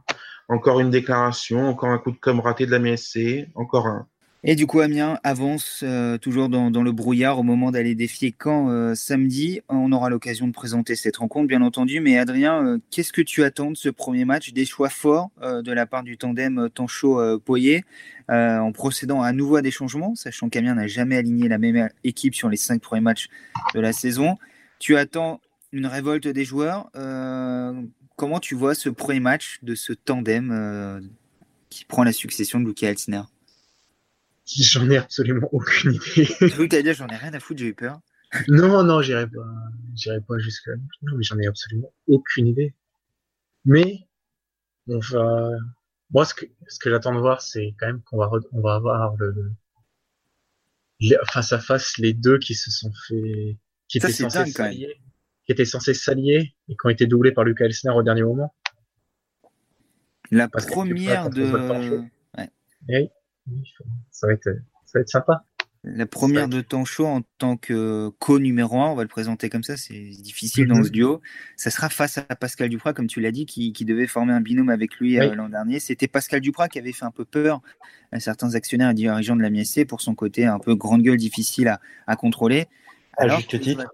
encore 0.49 0.81
une 0.81 0.91
déclaration, 0.91 1.69
encore 1.69 1.91
un 1.91 1.99
coup 1.99 2.11
de 2.11 2.17
com 2.17 2.41
raté 2.41 2.67
de 2.67 2.73
la 2.73 2.79
MSC, 2.79 3.49
encore 3.55 3.87
un. 3.87 4.07
Et 4.49 4.55
du 4.55 4.67
coup, 4.67 4.81
Amiens 4.81 5.19
avance 5.25 5.81
euh, 5.83 6.19
toujours 6.19 6.49
dans, 6.49 6.71
le 6.71 6.93
brouillard 6.93 7.39
au 7.39 7.43
moment 7.43 7.73
d'aller 7.73 7.97
défier 7.97 8.33
Caen 8.41 8.71
euh, 8.71 8.95
samedi. 8.95 9.61
On 9.69 9.91
aura 9.91 10.09
l'occasion 10.09 10.47
de 10.47 10.53
présenter 10.53 10.95
cette 10.95 11.17
rencontre, 11.17 11.49
bien 11.49 11.63
entendu. 11.63 11.99
Mais 11.99 12.17
Adrien, 12.17 12.65
euh, 12.65 12.79
qu'est-ce 12.93 13.13
que 13.13 13.23
tu 13.23 13.43
attends 13.43 13.73
de 13.73 13.77
ce 13.77 13.89
premier 13.89 14.25
match 14.25 14.53
Des 14.53 14.65
choix 14.65 14.89
forts 14.89 15.31
de 15.43 15.73
la 15.73 15.87
part 15.87 16.05
du 16.05 16.17
tandem 16.17 16.69
Tancho-Poyer 16.73 17.85
en 18.29 18.71
procédant 18.73 19.23
à 19.23 19.33
nouveau 19.33 19.57
à 19.57 19.63
des 19.63 19.73
changements, 19.73 20.15
sachant 20.15 20.49
qu'Amiens 20.49 20.75
n'a 20.75 20.87
jamais 20.87 21.17
aligné 21.17 21.49
la 21.49 21.59
même 21.59 21.89
équipe 22.05 22.35
sur 22.35 22.49
les 22.49 22.57
cinq 22.57 22.81
premiers 22.81 23.01
matchs 23.01 23.29
de 23.75 23.81
la 23.81 23.93
saison? 23.93 24.37
Tu 24.79 24.97
attends 24.97 25.41
une 25.73 25.87
révolte 25.87 26.29
des 26.29 26.45
joueurs. 26.45 26.91
comment 28.17 28.41
tu 28.41 28.55
vois 28.55 28.75
ce 28.75 28.89
premier 28.89 29.21
match 29.21 29.59
de 29.63 29.75
ce 29.75 29.93
tandem 29.93 31.11
qui 31.71 31.85
prend 31.85 32.05
la 32.05 32.13
succession 32.13 32.61
de 32.61 32.67
Luca 32.67 32.89
Elsner 32.89 33.23
J'en 34.47 34.89
ai 34.91 34.97
absolument 34.97 35.49
aucune 35.53 35.95
idée. 35.95 36.25
Je 36.41 36.81
dire 36.81 36.95
j'en 36.95 37.09
ai 37.09 37.17
rien 37.17 37.35
à 37.35 37.41
foutre, 37.41 37.59
j'ai 37.61 37.67
eu 37.67 37.75
peur. 37.75 38.01
Non, 38.49 38.85
non, 38.85 39.03
j'irai 39.03 39.27
pas, 39.27 39.47
j'irai 39.95 40.21
pas 40.21 40.39
jusque 40.39 40.67
là. 40.67 40.75
Non, 41.03 41.17
mais 41.17 41.25
j'en 41.25 41.39
ai 41.39 41.47
absolument 41.47 41.93
aucune 42.07 42.47
idée. 42.47 42.75
Mais, 43.65 44.07
va, 44.87 45.51
moi, 46.11 46.25
ce 46.25 46.35
que, 46.35 46.47
ce 46.69 46.79
que 46.79 46.91
j'attends 46.91 47.15
de 47.15 47.21
voir, 47.21 47.43
c'est 47.43 47.75
quand 47.79 47.87
même 47.87 48.03
qu'on 48.03 48.19
va, 48.19 48.31
on 48.53 48.61
va 48.61 48.75
avoir 48.75 49.17
le, 49.17 49.53
face 51.33 51.53
à 51.53 51.59
face 51.59 51.99
les 51.99 52.15
deux 52.15 52.39
qui 52.39 52.55
se 52.55 52.71
sont 52.71 52.93
fait, 53.09 53.57
qui 53.89 53.99
étaient 53.99 54.13
censés 54.13 54.51
s'allier, 54.53 55.01
qui 55.47 55.53
étaient 55.53 55.65
censés 55.65 55.95
s'allier 55.95 56.55
et 56.69 56.73
qui 56.73 56.79
ont 56.85 56.91
été 56.91 57.07
doublés 57.07 57.33
par 57.33 57.45
Lucas 57.45 57.67
Elsner 57.67 57.93
au 57.93 58.03
dernier 58.03 58.23
moment. 58.23 58.53
La 60.31 60.49
première 60.49 61.31
de, 61.31 61.45
ouais. 62.37 62.51
Eh 62.89 63.11
ça 64.11 64.27
va 64.27 64.33
être, 64.33 64.51
ça 64.85 64.99
va 64.99 65.01
être 65.01 65.09
sympa. 65.09 65.45
La 65.89 66.05
première 66.05 66.49
de 66.49 66.63
Tancho 66.63 67.07
en 67.07 67.23
tant 67.39 67.57
que 67.57 68.11
co 68.19 68.41
numéro 68.41 68.81
1, 68.81 68.89
on 68.89 68.95
va 68.97 69.03
le 69.03 69.09
présenter 69.09 69.49
comme 69.49 69.63
ça, 69.63 69.77
c'est 69.77 69.95
difficile 69.95 70.67
dans 70.67 70.83
ce 70.83 70.89
mhm. 70.89 70.91
duo. 70.91 71.21
Ça 71.55 71.71
sera 71.71 71.89
face 71.91 72.19
à 72.19 72.35
Pascal 72.35 72.69
Duprat, 72.71 72.93
comme 72.93 73.07
tu 73.07 73.21
l'as 73.21 73.31
dit, 73.31 73.47
qui, 73.47 73.73
devait 73.85 74.09
former 74.09 74.33
un 74.33 74.41
binôme 74.41 74.69
avec 74.69 74.97
lui 74.97 75.21
euh, 75.21 75.37
l'an 75.37 75.49
dernier. 75.49 75.79
C'était 75.79 76.09
Pascal 76.09 76.41
Duprat 76.41 76.69
qui 76.69 76.81
avait 76.81 76.91
fait 76.91 77.05
un 77.05 77.13
peu 77.13 77.25
peur 77.25 77.61
à 78.11 78.19
certains 78.19 78.57
actionnaires 78.57 78.91
et 78.91 78.95
dirigeants 78.95 79.37
de 79.37 79.43
la 79.43 79.51
MSC 79.51 79.87
pour 79.87 80.01
son 80.01 80.17
côté 80.17 80.45
un 80.45 80.59
peu 80.59 80.75
grande 80.75 81.03
gueule, 81.03 81.19
difficile 81.19 81.79
à, 82.09 82.17
contrôler. 82.17 82.67
Alors, 83.17 83.39
juste 83.39 83.61
titre. 83.61 83.87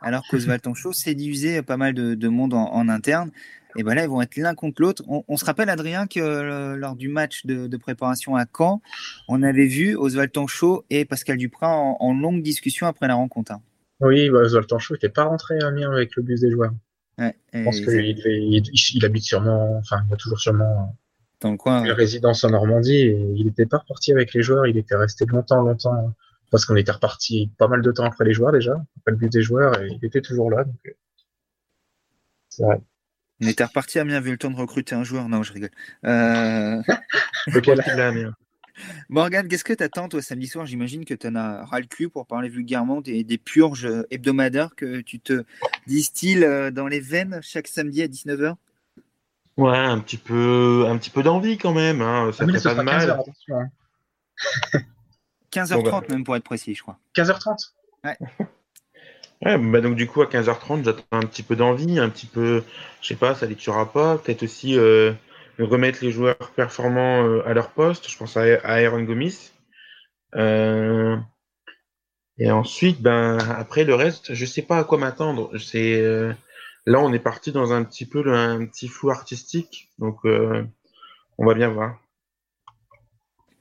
Alors 0.00 0.22
qu'Oswald 0.28 0.62
Tancho 0.62 0.92
séduisait 0.94 1.62
pas 1.62 1.76
mal 1.76 1.94
de, 1.94 2.28
monde 2.28 2.54
en 2.54 2.88
interne. 2.88 3.30
Et 3.76 3.82
ben 3.82 3.94
là, 3.94 4.02
ils 4.02 4.08
vont 4.08 4.20
être 4.20 4.36
l'un 4.36 4.54
contre 4.54 4.82
l'autre. 4.82 5.02
On, 5.06 5.36
se 5.36 5.44
rappelle, 5.44 5.70
Adrien, 5.70 6.06
que 6.06 6.20
euh, 6.20 6.76
lors 6.76 6.96
du 6.96 7.08
match 7.08 7.46
de, 7.46 7.76
préparation 7.76 8.36
à 8.36 8.44
Caen, 8.46 8.82
on 9.28 9.42
avait 9.42 9.66
vu 9.66 9.96
Oswald 9.96 10.32
Tanchot 10.32 10.84
et 10.90 11.04
Pascal 11.04 11.36
Duprat 11.36 11.76
en, 11.76 12.14
longue 12.14 12.42
discussion 12.42 12.86
après 12.86 13.08
la 13.08 13.14
rencontre. 13.14 13.52
Hein. 13.52 13.62
Oui, 14.00 14.28
bah, 14.30 14.40
Oswald 14.40 14.66
n'était 14.90 15.08
pas 15.08 15.24
rentré 15.24 15.58
à 15.60 15.68
Amiens 15.68 15.92
avec 15.92 16.16
le 16.16 16.22
bus 16.22 16.40
des 16.40 16.50
joueurs. 16.50 16.72
Je 17.18 17.64
pense 17.64 17.80
qu'il 17.80 19.04
habite 19.04 19.24
sûrement, 19.24 19.76
enfin, 19.78 20.02
il 20.08 20.14
a 20.14 20.16
toujours 20.16 20.40
sûrement 20.40 20.96
dans 21.42 21.50
le 21.50 21.56
coin, 21.56 21.84
une 21.84 21.92
résidence 21.92 22.44
en 22.44 22.50
Normandie 22.50 22.96
et 22.96 23.32
il 23.36 23.46
n'était 23.46 23.66
pas 23.66 23.78
reparti 23.78 24.12
avec 24.12 24.32
les 24.34 24.42
joueurs. 24.42 24.66
Il 24.66 24.78
était 24.78 24.96
resté 24.96 25.26
longtemps, 25.26 25.62
longtemps, 25.62 26.14
parce 26.50 26.64
qu'on 26.64 26.76
était 26.76 26.92
reparti 26.92 27.50
pas 27.58 27.68
mal 27.68 27.82
de 27.82 27.92
temps 27.92 28.04
après 28.04 28.24
les 28.24 28.32
joueurs 28.32 28.52
déjà, 28.52 28.72
après 28.98 29.12
le 29.12 29.16
bus 29.16 29.30
des 29.30 29.42
joueurs, 29.42 29.80
et 29.80 29.88
il 29.90 30.04
était 30.04 30.20
toujours 30.20 30.50
là. 30.50 30.64
Donc, 30.64 30.76
euh, 30.86 30.90
c'est 32.48 32.64
vrai. 32.64 32.80
On 33.42 33.46
était 33.46 33.64
reparti 33.64 33.98
à 33.98 34.02
Amiens, 34.02 34.20
vu 34.20 34.32
le 34.32 34.38
temps 34.38 34.50
de 34.50 34.56
recruter 34.56 34.94
un 34.94 35.04
joueur. 35.04 35.28
Non, 35.28 35.42
je 35.42 35.52
rigole. 35.54 35.70
Euh... 36.04 36.82
Morgane, 39.08 39.48
qu'est-ce 39.48 39.64
que 39.64 39.72
tu 39.72 39.82
attends, 39.82 40.08
toi, 40.08 40.20
samedi 40.20 40.46
soir? 40.46 40.66
J'imagine 40.66 41.04
que 41.04 41.14
tu 41.14 41.26
en 41.26 41.34
as 41.36 41.64
ras 41.64 41.80
le 41.80 41.86
cul, 41.86 42.08
pour 42.08 42.26
parler 42.26 42.48
vulgairement, 42.48 43.00
des, 43.00 43.24
des 43.24 43.38
purges 43.38 43.88
hebdomadaires 44.10 44.74
que 44.74 45.00
tu 45.00 45.20
te 45.20 45.44
distilles 45.86 46.44
euh, 46.44 46.70
dans 46.70 46.86
les 46.86 47.00
veines 47.00 47.40
chaque 47.42 47.68
samedi 47.68 48.02
à 48.02 48.08
19h 48.08 48.56
Ouais, 49.56 49.76
un 49.76 49.98
petit 50.00 50.16
peu, 50.16 50.86
un 50.88 50.96
petit 50.96 51.10
peu 51.10 51.22
d'envie 51.22 51.58
quand 51.58 51.74
même. 51.74 52.00
Hein. 52.00 52.30
Ça 52.32 52.44
ah, 52.48 52.52
fait 52.52 52.62
pas 52.62 52.74
de 52.74 52.82
mal. 52.82 53.18
15h30 55.52 55.90
bah. 55.90 56.00
même 56.10 56.24
pour 56.24 56.36
être 56.36 56.44
précis, 56.44 56.74
je 56.74 56.82
crois. 56.82 56.98
15h30 57.16 57.72
Ouais. 58.04 58.16
Ouais, 59.42 59.56
bah 59.56 59.80
donc 59.80 59.96
du 59.96 60.06
coup 60.06 60.20
à 60.20 60.26
15h30, 60.26 60.84
j'attends 60.84 61.02
un 61.12 61.22
petit 61.22 61.42
peu 61.42 61.56
d'envie, 61.56 61.98
un 61.98 62.10
petit 62.10 62.26
peu, 62.26 62.62
je 63.00 63.08
sais 63.08 63.16
pas, 63.16 63.34
ça 63.34 63.46
lecturera 63.46 63.90
pas, 63.90 64.18
peut-être 64.18 64.42
aussi 64.42 64.78
euh, 64.78 65.14
remettre 65.64 66.00
les 66.02 66.10
joueurs 66.10 66.36
performants 66.56 67.26
euh, 67.26 67.46
à 67.46 67.54
leur 67.54 67.70
poste. 67.70 68.10
Je 68.10 68.16
pense 68.16 68.36
à, 68.36 68.42
Aaron 68.64 69.02
Gomis. 69.02 69.52
Euh, 70.36 71.16
et 72.38 72.50
ensuite, 72.50 73.02
ben 73.02 73.38
après 73.38 73.84
le 73.84 73.94
reste, 73.94 74.34
je 74.34 74.46
sais 74.46 74.62
pas 74.62 74.78
à 74.78 74.84
quoi 74.84 74.98
m'attendre. 74.98 75.56
C'est 75.58 76.00
euh, 76.00 76.32
là, 76.86 77.00
on 77.00 77.12
est 77.12 77.18
parti 77.18 77.52
dans 77.52 77.72
un 77.72 77.84
petit 77.84 78.06
peu 78.06 78.32
un 78.32 78.64
petit 78.66 78.88
flou 78.88 79.10
artistique, 79.10 79.88
donc 79.98 80.24
on 80.24 81.46
va 81.46 81.54
bien 81.54 81.68
voir. 81.68 81.98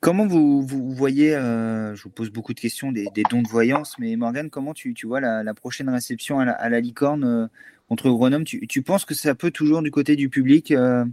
Comment 0.01 0.25
vous, 0.25 0.65
voyez, 0.93 1.35
euh, 1.35 1.93
je 1.93 2.03
vous 2.03 2.09
pose 2.09 2.29
beaucoup 2.29 2.53
de 2.53 2.59
questions, 2.59 2.93
des, 2.93 3.09
dons 3.29 3.41
de 3.41 3.49
voyance, 3.49 3.99
mais 3.99 4.15
Morgane, 4.15 4.49
comment 4.49 4.73
tu, 4.73 4.95
vois 5.03 5.19
la, 5.19 5.53
prochaine 5.53 5.89
réception 5.89 6.39
à 6.39 6.69
la, 6.69 6.79
licorne 6.79 7.25
euh, 7.25 7.47
contre 7.89 8.09
Grenoble? 8.09 8.45
Tu, 8.45 8.81
penses 8.81 9.03
que 9.03 9.13
ça 9.13 9.35
peut 9.35 9.51
toujours 9.51 9.81
du 9.81 9.91
côté 9.91 10.15
du 10.15 10.29
public 10.29 10.71
euh, 10.71 11.03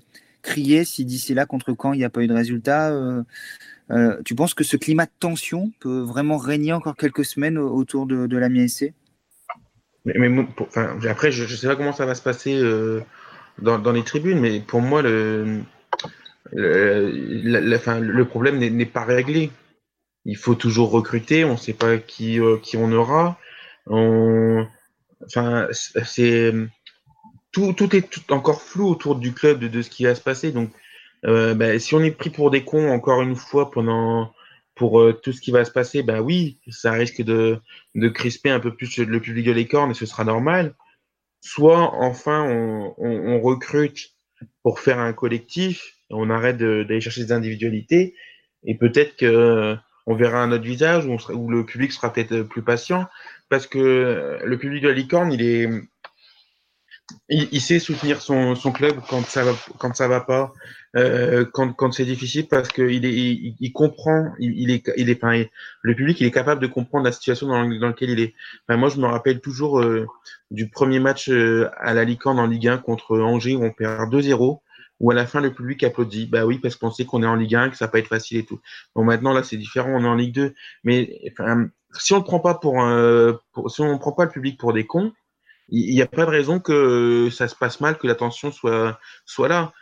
crier 0.43 0.85
si 0.85 1.05
d'ici 1.05 1.35
là 1.35 1.47
contre 1.47 1.73
quand 1.73 1.95
il 1.95 1.99
n'y 1.99 2.05
a 2.05 2.11
pas 2.11 2.23
eu 2.23 2.29
de 2.29 2.33
résultat 2.33 2.93
Tu 4.25 4.37
penses 4.37 4.55
que 4.55 4.63
ce 4.63 4.77
climat 4.77 5.07
de 5.07 5.11
tension 5.19 5.73
peut 5.81 6.01
vraiment 6.01 6.37
régner 6.37 6.73
encore 6.73 6.97
quelques 6.97 7.25
semaines 7.25 7.59
autour 7.59 8.07
de, 8.07 8.37
la 8.37 8.49
MSC 8.49 8.95
mais, 10.05 10.15
mais 10.17 10.47
Après, 11.09 11.33
je 11.33 11.43
ne 11.43 11.49
sais 11.49 11.67
pas 11.67 11.75
comment 11.75 11.93
ça 11.93 12.07
va 12.07 12.15
se 12.15 12.23
passer 12.23 12.63
dans, 13.61 13.81
dans 13.81 13.93
les 13.93 14.05
tribunes, 14.05 14.39
mais 14.39 14.61
pour 14.61 14.81
moi, 14.81 15.03
le 15.03 15.63
le, 16.53 18.01
le 18.01 18.25
problème 18.25 18.59
n'est 18.59 18.87
pas 18.87 19.05
réglé. 19.05 19.51
Il 20.25 20.37
faut 20.37 20.57
toujours 20.57 20.91
recruter, 20.91 21.45
on 21.45 21.53
ne 21.53 21.57
sait 21.57 21.73
pas 21.73 21.99
qui, 21.99 22.41
euh, 22.41 22.59
qui 22.59 22.77
on 22.77 22.91
aura. 22.93 23.39
On, 23.87 24.67
enfin, 25.25 25.69
c'est 25.71 26.53
tout, 27.53 27.73
tout 27.73 27.95
est 27.95 28.11
tout 28.11 28.33
encore 28.33 28.61
flou 28.61 28.89
autour 28.89 29.17
du 29.17 29.33
club 29.33 29.61
de, 29.61 29.69
de 29.69 29.83
ce 29.83 29.91
qui 29.91 30.05
va 30.05 30.15
se 30.15 30.21
passer. 30.21 30.51
Donc, 30.51 30.71
euh, 31.25 31.55
ben, 31.55 31.79
si 31.79 31.95
on 31.95 32.03
est 32.03 32.11
pris 32.11 32.31
pour 32.31 32.51
des 32.51 32.65
cons 32.65 32.91
encore 32.91 33.23
une 33.23 33.37
fois 33.37 33.71
pendant 33.71 34.33
pour 34.75 35.01
euh, 35.01 35.13
tout 35.13 35.33
ce 35.33 35.41
qui 35.41 35.53
va 35.53 35.65
se 35.65 35.71
passer, 35.71 36.03
ben 36.03 36.21
oui, 36.21 36.59
ça 36.69 36.93
risque 36.93 37.23
de, 37.23 37.61
de 37.95 38.09
crisper 38.09 38.51
un 38.51 38.61
peu 38.61 38.75
plus 38.75 38.99
le 38.99 39.21
public 39.21 39.47
de 39.47 39.53
l'écorne 39.53 39.93
et 39.93 39.95
ce 39.95 40.07
sera 40.07 40.25
normal. 40.25 40.75
Soit 41.41 41.95
enfin 41.95 42.43
on 42.99 43.41
recrute 43.41 44.17
pour 44.63 44.81
faire 44.81 44.99
un 44.99 45.13
collectif 45.13 45.96
on 46.11 46.31
arrête 46.31 46.57
d'aller 46.59 47.01
chercher 47.01 47.25
des 47.25 47.33
individualités 47.33 48.15
et 48.65 48.77
peut-être 48.77 49.17
que 49.17 49.77
on 50.07 50.15
verra 50.15 50.43
un 50.43 50.53
autre 50.53 50.65
visage 50.65 51.07
où, 51.07 51.17
où 51.33 51.51
le 51.51 51.67
public 51.67 51.93
sera 51.93 52.13
peut-être 52.13 52.43
plus 52.43 52.63
patient 52.63 53.07
parce 53.49 53.67
que 53.67 54.39
le 54.45 54.59
public 54.59 54.83
de 54.83 54.89
la 54.89 54.95
licorne, 54.95 55.33
il 55.33 55.43
est, 55.43 55.69
il, 57.29 57.61
sait 57.61 57.79
soutenir 57.79 58.21
son, 58.21 58.55
son, 58.55 58.73
club 58.73 58.97
quand 59.09 59.25
ça 59.27 59.45
va, 59.45 59.53
quand 59.79 59.95
ça 59.95 60.09
va 60.09 60.21
pas, 60.21 60.53
euh, 60.97 61.45
quand, 61.53 61.73
quand 61.73 61.93
c'est 61.93 62.05
difficile 62.05 62.49
parce 62.49 62.69
qu'il 62.69 63.05
est, 63.05 63.13
il, 63.13 63.55
il, 63.61 63.73
comprend, 63.73 64.33
il, 64.39 64.71
est, 64.71 64.91
il 64.97 65.11
est, 65.11 65.23
enfin, 65.23 65.45
le 65.83 65.95
public, 65.95 66.21
il 66.21 66.27
est 66.27 66.33
capable 66.33 66.61
de 66.61 66.67
comprendre 66.67 67.05
la 67.05 67.13
situation 67.13 67.47
dans, 67.47 67.69
dans 67.69 67.89
laquelle 67.89 68.11
il 68.11 68.21
est. 68.21 68.35
Enfin, 68.69 68.79
moi, 68.79 68.89
je 68.89 68.99
me 68.99 69.07
rappelle 69.07 69.41
toujours 69.41 69.81
euh, 69.81 70.07
du 70.51 70.69
premier 70.69 70.99
match 70.99 71.29
euh, 71.29 71.69
à 71.79 71.95
la 71.95 72.05
licorne 72.05 72.39
en 72.39 72.47
Ligue 72.47 72.69
1 72.69 72.79
contre 72.79 73.19
Angers 73.19 73.55
où 73.55 73.65
on 73.65 73.73
perd 73.73 74.13
2-0 74.13 74.61
ou 75.01 75.11
à 75.11 75.15
la 75.15 75.27
fin 75.27 75.41
le 75.41 75.53
public 75.53 75.83
applaudit. 75.85 76.27
Bah 76.27 76.47
oui, 76.47 76.59
parce 76.59 76.77
qu'on 76.77 76.91
sait 76.91 77.05
qu'on 77.05 77.23
est 77.23 77.27
en 77.27 77.37
Ligue 77.37 77.55
1, 77.55 77.71
que 77.71 77.77
ça 77.77 77.87
va 77.87 77.93
pas 77.93 77.99
être 77.99 78.09
facile 78.09 78.39
et 78.39 78.45
tout. 78.45 78.61
Bon, 78.95 79.05
maintenant 79.05 79.33
là 79.33 79.43
c'est 79.43 79.57
différent, 79.57 79.91
on 79.91 80.05
est 80.05 80.09
en 80.09 80.15
Ligue 80.15 80.35
2. 80.35 80.55
Mais 80.85 81.21
enfin, 81.31 81.69
si 81.93 82.13
on 82.15 82.19
ne 82.19 82.23
prend 82.23 82.41
pas 82.41 82.55
pour, 82.55 82.75
si 83.71 83.81
on 83.81 83.99
prend 83.99 84.13
pas 84.13 84.25
le 84.25 84.31
public 84.31 84.59
pour 84.59 84.73
des 84.73 84.87
cons, 84.87 85.13
il 85.69 85.95
n'y 85.95 86.03
a 86.03 86.07
pas 86.07 86.25
de 86.25 86.31
raison 86.31 86.61
que 86.61 87.29
ça 87.31 87.49
se 87.49 87.55
passe 87.55 87.81
mal, 87.81 87.99
que 87.99 88.07
l'attention 88.07 88.53
soit 88.53 88.99
soit 89.25 89.49
là. 89.49 89.73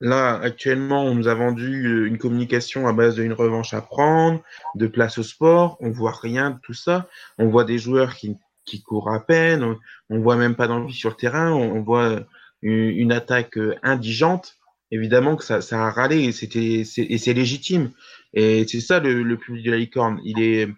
Là, 0.00 0.38
actuellement, 0.42 1.04
on 1.04 1.14
nous 1.14 1.26
a 1.26 1.34
vendu 1.34 1.86
euh, 1.86 2.06
une 2.06 2.18
communication 2.18 2.86
à 2.86 2.92
base 2.92 3.14
d'une 3.14 3.32
revanche 3.32 3.72
à 3.72 3.80
prendre, 3.80 4.42
de 4.74 4.86
place 4.86 5.16
au 5.16 5.22
sport. 5.22 5.78
On 5.80 5.90
voit 5.90 6.12
rien 6.12 6.50
de 6.50 6.58
tout 6.62 6.74
ça. 6.74 7.08
On 7.38 7.48
voit 7.48 7.64
des 7.64 7.78
joueurs 7.78 8.14
qui, 8.14 8.36
qui 8.66 8.82
courent 8.82 9.10
à 9.10 9.24
peine. 9.24 9.64
On, 9.64 9.78
on 10.10 10.20
voit 10.20 10.36
même 10.36 10.54
pas 10.54 10.68
d'envie 10.68 10.92
sur 10.92 11.08
le 11.08 11.16
terrain. 11.16 11.50
On, 11.50 11.76
on 11.76 11.82
voit 11.82 12.20
une, 12.62 13.12
attaque 13.12 13.58
euh, 13.58 13.76
indigente, 13.82 14.56
évidemment 14.90 15.36
que 15.36 15.44
ça, 15.44 15.60
ça 15.60 15.86
a 15.86 15.90
râlé 15.90 16.24
et 16.24 16.32
c'était 16.32 16.80
et 16.80 17.18
c'est 17.18 17.34
légitime. 17.34 17.92
Et 18.34 18.66
c'est 18.68 18.80
ça 18.80 19.00
le, 19.00 19.36
public 19.36 19.64
de 19.64 19.70
la 19.70 19.78
licorne. 19.78 20.20
Il 20.24 20.40
est, 20.40 20.68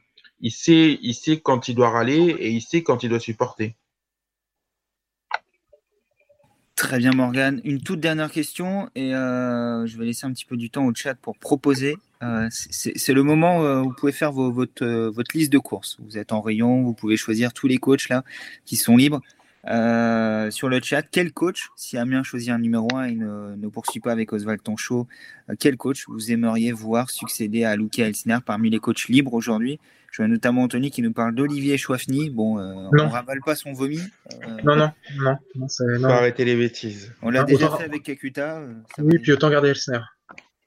il 0.40 0.52
sait, 0.52 0.98
il 1.02 1.14
sait 1.14 1.40
quand 1.40 1.68
il 1.68 1.74
doit 1.74 1.90
râler 1.90 2.36
et 2.38 2.50
il 2.50 2.60
sait 2.60 2.82
quand 2.82 3.02
il 3.02 3.10
doit 3.10 3.20
supporter. 3.20 3.76
Très 6.76 6.98
bien 6.98 7.10
Morgane. 7.10 7.60
Une 7.64 7.82
toute 7.82 7.98
dernière 7.98 8.30
question 8.30 8.88
et 8.94 9.12
euh, 9.12 9.84
je 9.86 9.98
vais 9.98 10.04
laisser 10.04 10.26
un 10.26 10.32
petit 10.32 10.44
peu 10.44 10.56
du 10.56 10.70
temps 10.70 10.84
au 10.84 10.94
chat 10.94 11.14
pour 11.14 11.36
proposer 11.36 11.96
Euh, 12.20 12.48
c'est 12.50 13.12
le 13.12 13.22
moment 13.22 13.60
où 13.60 13.84
vous 13.84 13.92
pouvez 13.92 14.10
faire 14.10 14.32
votre, 14.32 14.84
votre 15.08 15.36
liste 15.36 15.52
de 15.52 15.58
courses. 15.58 15.96
Vous 16.00 16.18
êtes 16.18 16.32
en 16.32 16.40
rayon, 16.40 16.82
vous 16.82 16.92
pouvez 16.92 17.16
choisir 17.16 17.52
tous 17.52 17.68
les 17.68 17.78
coachs 17.78 18.08
là 18.08 18.24
qui 18.64 18.74
sont 18.74 18.96
libres. 18.96 19.20
Euh, 19.66 20.50
sur 20.50 20.68
le 20.68 20.80
chat, 20.80 21.02
quel 21.02 21.32
coach, 21.32 21.68
si 21.76 21.98
Amiens 21.98 22.22
choisit 22.22 22.50
un 22.50 22.58
numéro 22.58 22.88
1 22.94 23.04
et 23.04 23.14
ne, 23.14 23.56
ne 23.56 23.68
poursuit 23.68 24.00
pas 24.00 24.12
avec 24.12 24.32
Oswald 24.32 24.62
Tonchot, 24.62 25.06
euh, 25.50 25.54
quel 25.58 25.76
coach 25.76 26.04
vous 26.08 26.30
aimeriez 26.30 26.72
voir 26.72 27.10
succéder 27.10 27.64
à 27.64 27.76
Luca 27.76 28.06
Elsner 28.06 28.38
parmi 28.44 28.70
les 28.70 28.78
coachs 28.78 29.08
libres 29.08 29.34
aujourd'hui? 29.34 29.78
Je 30.10 30.22
vois 30.22 30.28
notamment 30.28 30.62
Anthony 30.62 30.90
qui 30.90 31.02
nous 31.02 31.12
parle 31.12 31.34
d'Olivier 31.34 31.76
Chouafny. 31.76 32.30
Bon, 32.30 32.58
euh, 32.58 32.88
on 32.98 33.08
ravale 33.08 33.40
pas 33.44 33.54
son 33.54 33.72
vomi. 33.72 34.00
non, 34.64 34.76
non, 34.76 34.90
non. 35.18 35.36
non, 35.56 35.68
Faut 35.68 36.06
arrêter 36.06 36.44
les 36.44 36.56
bêtises. 36.56 37.12
On 37.20 37.30
l'a 37.30 37.44
déjà 37.44 37.68
fait 37.70 37.84
avec 37.84 38.04
Kakuta. 38.04 38.62
oui, 38.98 39.18
puis 39.18 39.32
autant 39.32 39.50
garder 39.50 39.68
Elsner. 39.70 40.00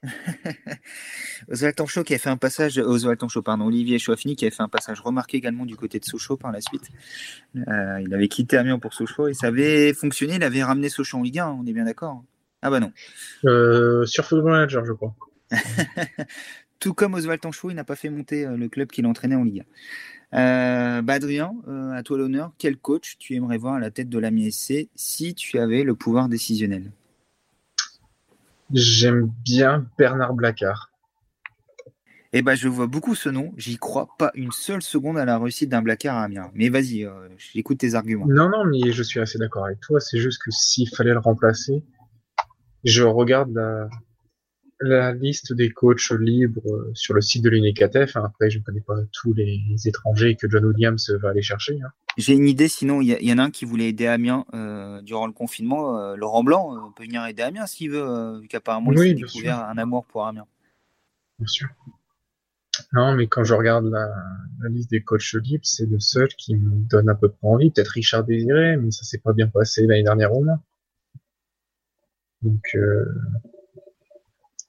Oswald 1.48 1.76
Tanchot 1.76 2.02
qui 2.02 2.14
a 2.14 2.18
fait 2.18 2.30
un 2.30 2.36
passage, 2.36 2.78
Oswald 2.78 3.18
Tanchot, 3.18 3.42
pardon, 3.42 3.66
Olivier 3.66 3.98
Chouafini 3.98 4.36
qui 4.36 4.46
a 4.46 4.50
fait 4.50 4.62
un 4.62 4.68
passage 4.68 5.00
remarqué 5.00 5.36
également 5.36 5.64
du 5.64 5.76
côté 5.76 5.98
de 5.98 6.04
Sochaux 6.04 6.36
par 6.36 6.52
la 6.52 6.60
suite. 6.60 6.90
Euh, 7.56 8.00
il 8.00 8.12
avait 8.12 8.28
quitté 8.28 8.56
Amiens 8.56 8.78
pour 8.78 8.94
Sochaux 8.94 9.28
et 9.28 9.34
ça 9.34 9.48
avait 9.48 9.92
fonctionné, 9.94 10.34
il 10.36 10.42
avait 10.42 10.62
ramené 10.62 10.88
Sochaux 10.88 11.18
en 11.18 11.22
Ligue 11.22 11.38
1, 11.38 11.48
on 11.48 11.66
est 11.66 11.72
bien 11.72 11.84
d'accord 11.84 12.24
Ah 12.62 12.70
bah 12.70 12.80
non. 12.80 12.92
Euh, 13.44 14.04
sur 14.06 14.24
Football 14.24 14.52
Manager, 14.52 14.84
je 14.84 14.92
crois. 14.92 15.14
Tout 16.80 16.94
comme 16.94 17.14
Oswald 17.14 17.40
Tanchot, 17.40 17.70
il 17.70 17.74
n'a 17.74 17.84
pas 17.84 17.96
fait 17.96 18.10
monter 18.10 18.44
euh, 18.44 18.56
le 18.56 18.68
club 18.68 18.88
qu'il 18.88 19.06
entraînait 19.06 19.36
en 19.36 19.44
Ligue 19.44 19.64
1. 20.32 21.02
bah 21.02 21.12
Adrien, 21.14 21.54
à 21.94 22.02
toi 22.02 22.18
l'honneur, 22.18 22.52
quel 22.58 22.76
coach 22.76 23.18
tu 23.18 23.34
aimerais 23.34 23.58
voir 23.58 23.74
à 23.74 23.80
la 23.80 23.90
tête 23.90 24.08
de 24.08 24.18
l'AMI 24.18 24.50
SC 24.50 24.88
si 24.96 25.34
tu 25.34 25.58
avais 25.58 25.84
le 25.84 25.94
pouvoir 25.94 26.28
décisionnel? 26.28 26.90
J'aime 28.72 29.30
bien 29.44 29.86
Bernard 29.98 30.34
Blacard. 30.34 30.90
Eh 32.34 32.40
ben, 32.40 32.54
je 32.54 32.66
vois 32.68 32.86
beaucoup 32.86 33.14
ce 33.14 33.28
nom. 33.28 33.52
J'y 33.58 33.76
crois 33.76 34.08
pas 34.18 34.30
une 34.34 34.52
seule 34.52 34.80
seconde 34.80 35.18
à 35.18 35.26
la 35.26 35.38
réussite 35.38 35.68
d'un 35.68 35.82
Blacard 35.82 36.16
à 36.16 36.24
Amiens. 36.24 36.50
Mais 36.54 36.70
vas-y, 36.70 37.04
euh, 37.04 37.28
j'écoute 37.36 37.78
tes 37.78 37.94
arguments. 37.94 38.24
Non, 38.26 38.48
non, 38.48 38.64
mais 38.64 38.90
je 38.90 39.02
suis 39.02 39.20
assez 39.20 39.38
d'accord 39.38 39.66
avec 39.66 39.80
toi. 39.80 40.00
C'est 40.00 40.18
juste 40.18 40.40
que 40.42 40.50
s'il 40.50 40.88
fallait 40.88 41.12
le 41.12 41.18
remplacer, 41.18 41.84
je 42.84 43.02
regarde 43.02 43.52
la, 43.52 43.88
liste 45.20 45.52
des 45.52 45.70
coachs 45.70 46.10
libres 46.10 46.60
euh, 46.66 46.90
sur 46.94 47.14
le 47.14 47.20
site 47.20 47.42
de 47.42 47.50
l'UNICATF. 47.50 48.16
Après, 48.16 48.50
je 48.50 48.58
ne 48.58 48.64
connais 48.64 48.80
pas 48.80 48.96
tous 49.12 49.32
les 49.32 49.60
étrangers 49.86 50.36
que 50.36 50.48
John 50.48 50.64
Williams 50.64 51.10
va 51.22 51.30
aller 51.30 51.42
chercher. 51.42 51.78
Hein. 51.80 51.90
J'ai 52.18 52.34
une 52.34 52.46
idée, 52.46 52.68
sinon 52.68 53.00
il 53.00 53.08
y, 53.08 53.32
en 53.32 53.38
a 53.38 53.44
un 53.44 53.50
qui 53.50 53.64
voulait 53.64 53.88
aider 53.88 54.06
Amiens 54.06 54.44
euh, 54.52 55.00
durant 55.00 55.26
le 55.26 55.32
confinement. 55.32 55.98
Euh, 55.98 56.16
Laurent 56.16 56.44
Blanc 56.44 56.76
euh, 56.76 56.80
peut 56.94 57.04
venir 57.04 57.24
aider 57.24 57.42
Amiens 57.42 57.66
s'il 57.66 57.90
veut, 57.90 58.40
vu 58.40 58.48
qu'apparemment 58.48 58.92
il 58.92 59.00
a 59.00 59.14
découvert 59.14 59.60
un 59.60 59.78
amour 59.78 60.04
pour 60.04 60.26
Amiens. 60.26 60.46
Bien 61.38 61.48
sûr. 61.48 61.68
Non, 62.92 63.14
mais 63.14 63.26
quand 63.28 63.44
je 63.44 63.54
regarde 63.54 63.86
la, 63.86 64.08
liste 64.68 64.90
des 64.90 65.02
coachs 65.02 65.32
libres, 65.42 65.64
c'est 65.64 65.86
le 65.86 66.00
seul 66.00 66.28
qui 66.28 66.54
me 66.56 66.88
donne 66.88 67.08
à 67.08 67.14
peu 67.14 67.30
près 67.30 67.48
envie. 67.48 67.70
Peut-être 67.70 67.88
Richard 67.88 68.24
Désiré, 68.24 68.76
mais 68.76 68.90
ça 68.90 69.04
s'est 69.04 69.18
pas 69.18 69.32
bien 69.32 69.48
passé 69.48 69.86
l'année 69.86 70.02
dernière 70.02 70.34
au 70.34 70.42
moins. 70.42 70.60
Donc, 72.42 72.76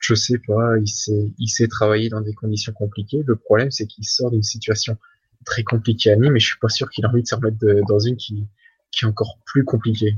je 0.03 0.15
sais 0.15 0.37
pas, 0.37 0.77
il 0.77 0.87
sait, 0.87 1.33
il 1.37 1.47
sait 1.47 1.67
travailler 1.69 2.09
dans 2.09 2.19
des 2.19 2.33
conditions 2.33 2.73
compliquées. 2.73 3.23
Le 3.25 3.37
problème, 3.37 3.71
c'est 3.71 3.87
qu'il 3.87 4.03
sort 4.03 4.31
d'une 4.31 4.43
situation 4.43 4.97
très 5.45 5.63
compliqué 5.63 6.11
à 6.11 6.17
Nîmes, 6.17 6.33
mais 6.33 6.39
je 6.39 6.47
suis 6.47 6.59
pas 6.59 6.67
sûr 6.67 6.89
qu'il 6.89 7.05
a 7.05 7.09
envie 7.09 7.23
de 7.23 7.27
se 7.27 7.35
remettre 7.35 7.57
dans 7.87 7.99
une 7.99 8.17
qui, 8.17 8.45
qui 8.91 9.05
est 9.05 9.07
encore 9.07 9.39
plus 9.45 9.63
compliquée. 9.63 10.17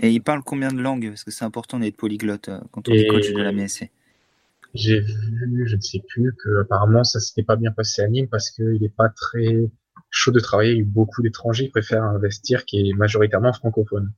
Et 0.00 0.10
il 0.10 0.20
parle 0.20 0.42
combien 0.44 0.68
de 0.68 0.80
langues? 0.80 1.08
Parce 1.08 1.24
que 1.24 1.32
c'est 1.32 1.44
important 1.44 1.80
d'être 1.80 1.96
polyglotte 1.96 2.48
euh, 2.48 2.60
quand 2.70 2.88
on 2.88 2.92
est 2.92 3.06
coach 3.08 3.32
de 3.32 3.42
la 3.42 3.52
MSC. 3.52 3.90
J'ai 4.72 5.00
vu, 5.00 5.64
je 5.66 5.76
ne 5.76 5.80
sais 5.80 6.02
plus, 6.06 6.32
que 6.34 6.60
apparemment 6.60 7.02
ça 7.02 7.18
s'était 7.18 7.44
pas 7.44 7.56
bien 7.56 7.72
passé 7.72 8.02
à 8.02 8.08
Nîmes 8.08 8.28
parce 8.28 8.50
qu'il 8.50 8.78
n'est 8.80 8.88
pas 8.88 9.08
très 9.08 9.68
chaud 10.10 10.30
de 10.30 10.40
travailler. 10.40 10.72
Il 10.72 10.76
y 10.76 10.78
a 10.78 10.82
eu 10.82 10.84
beaucoup 10.84 11.22
d'étrangers, 11.22 11.64
il 11.64 11.70
préfère 11.70 12.04
investir 12.04 12.64
qui 12.64 12.88
est 12.88 12.92
majoritairement 12.92 13.52
francophone. 13.52 14.12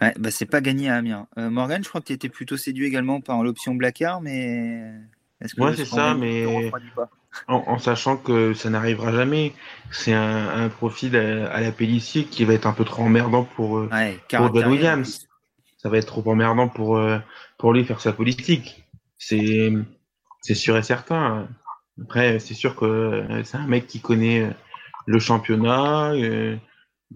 Ouais, 0.00 0.14
bah 0.18 0.30
c'est 0.30 0.46
pas 0.46 0.60
gagné 0.60 0.88
à 0.88 0.96
Amiens. 0.96 1.26
Euh, 1.38 1.50
Morgan, 1.50 1.82
je 1.82 1.88
crois 1.88 2.00
que 2.00 2.06
tu 2.06 2.12
étais 2.12 2.28
plutôt 2.28 2.56
séduit 2.56 2.86
également 2.86 3.20
par 3.20 3.42
l'option 3.42 3.74
Blackard, 3.74 4.20
mais. 4.20 4.92
Est-ce 5.40 5.54
c'est 5.76 5.84
ça, 5.84 6.14
mais 6.14 6.72
en, 7.46 7.78
sachant 7.78 8.16
que 8.16 8.54
ça 8.54 8.70
n'arrivera 8.70 9.12
jamais. 9.12 9.52
C'est 9.92 10.12
un, 10.12 10.68
profil 10.68 11.16
à, 11.16 11.60
la 11.60 11.70
Pellissier 11.70 12.24
qui 12.24 12.44
va 12.44 12.54
être 12.54 12.66
un 12.66 12.72
peu 12.72 12.84
trop 12.84 13.04
emmerdant 13.04 13.44
pour, 13.44 13.78
euh, 13.78 13.88
pour 14.30 14.54
John 14.54 14.72
Williams. 14.72 15.28
Ça 15.76 15.88
va 15.88 15.98
être 15.98 16.06
trop 16.06 16.28
emmerdant 16.28 16.68
pour, 16.68 16.96
euh, 16.96 17.18
pour 17.56 17.72
lui 17.72 17.84
faire 17.84 18.00
sa 18.00 18.12
politique. 18.12 18.84
C'est, 19.16 19.72
c'est 20.42 20.56
sûr 20.56 20.76
et 20.76 20.82
certain. 20.82 21.48
Après, 22.02 22.40
c'est 22.40 22.54
sûr 22.54 22.74
que 22.74 23.24
c'est 23.44 23.58
un 23.58 23.66
mec 23.66 23.86
qui 23.86 24.00
connaît 24.00 24.50
le 25.06 25.18
championnat. 25.20 26.12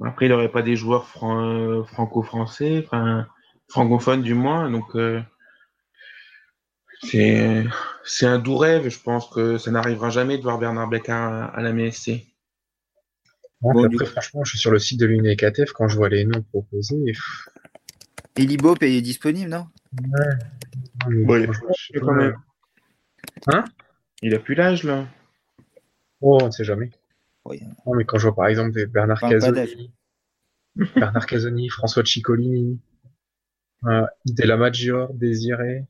Après, 0.01 0.27
il 0.27 0.29
n'aurait 0.31 0.51
pas 0.51 0.63
des 0.63 0.77
joueurs 0.77 1.07
franco-français, 1.07 2.85
enfin, 2.87 3.27
francophones 3.69 4.23
du 4.23 4.35
moins. 4.35 4.71
Donc, 4.71 4.97
c'est, 7.03 7.65
c'est 8.05 8.27
un 8.27 8.39
doux 8.39 8.57
rêve. 8.57 8.89
Je 8.89 9.01
pense 9.01 9.29
que 9.29 9.59
ça 9.59 9.71
n'arrivera 9.71 10.11
jamais 10.11 10.39
de 10.39 10.43
voir 10.43 10.59
Bernard 10.59 10.89
Becker 10.89 11.13
à, 11.13 11.61
la 11.61 11.73
MSC. 11.73 12.27
après, 13.63 14.07
franchement, 14.07 14.45
je 14.45 14.51
suis 14.51 14.59
sur 14.59 14.71
le 14.71 14.79
site 14.79 15.01
de 15.01 15.07
l'UNECATF 15.07 15.73
quand 15.73 15.89
je 15.89 15.97
vois 15.97 16.09
les 16.09 16.25
noms 16.25 16.43
proposés. 16.43 17.13
Elibop 18.37 18.83
est 18.83 19.03
disponible, 19.03 19.51
non? 19.51 19.67
Ouais. 21.07 21.47
quand 22.01 22.15
même. 22.15 22.37
Hein? 23.49 23.65
Il 24.23 24.35
a 24.35 24.39
plus 24.39 24.55
l'âge, 24.55 24.85
là. 24.85 25.07
Oh, 26.21 26.39
on 26.41 26.47
ne 26.47 26.51
sait 26.51 26.65
jamais. 26.65 26.91
Non, 27.45 27.95
mais 27.97 28.05
quand 28.05 28.19
je 28.19 28.25
vois 28.29 28.35
par 28.35 28.47
exemple 28.47 28.87
Bernard 28.87 29.21
Casoni, 29.21 29.93
Bernard 30.77 31.27
Casoni, 31.27 31.69
François 31.69 32.05
Ciccolini, 32.05 32.81
euh, 33.85 34.07
Della 34.25 34.57
Maggior, 34.57 35.13
Désiré, 35.13 35.87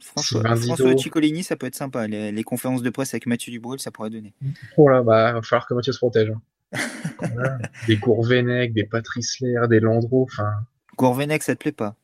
François, 0.00 0.42
François 0.42 0.96
Ciccolini, 0.98 1.42
ça 1.42 1.56
peut 1.56 1.66
être 1.66 1.74
sympa. 1.74 2.06
Les, 2.06 2.44
conférences 2.44 2.82
de 2.82 2.90
presse 2.90 3.14
avec 3.14 3.26
Mathieu 3.26 3.50
Dubrul, 3.52 3.80
ça 3.80 3.90
pourrait 3.90 4.10
donner. 4.10 4.34
Oh 4.76 4.88
là, 4.88 5.02
bah, 5.02 5.30
il 5.30 5.34
va 5.34 5.42
falloir 5.42 5.66
que 5.66 5.74
Mathieu 5.74 5.92
se 5.92 5.98
protège. 5.98 6.30
Hein. 6.30 6.40
Des 7.86 7.96
Gourvenec, 7.96 8.72
des 8.72 8.84
Patrice 8.84 9.40
Lair, 9.40 9.68
des 9.68 9.80
Landreau, 9.80 10.22
enfin. 10.22 10.52
Gourvenec, 10.96 11.42
ça 11.42 11.54
te 11.54 11.60
plaît 11.60 11.72
pas? 11.72 11.96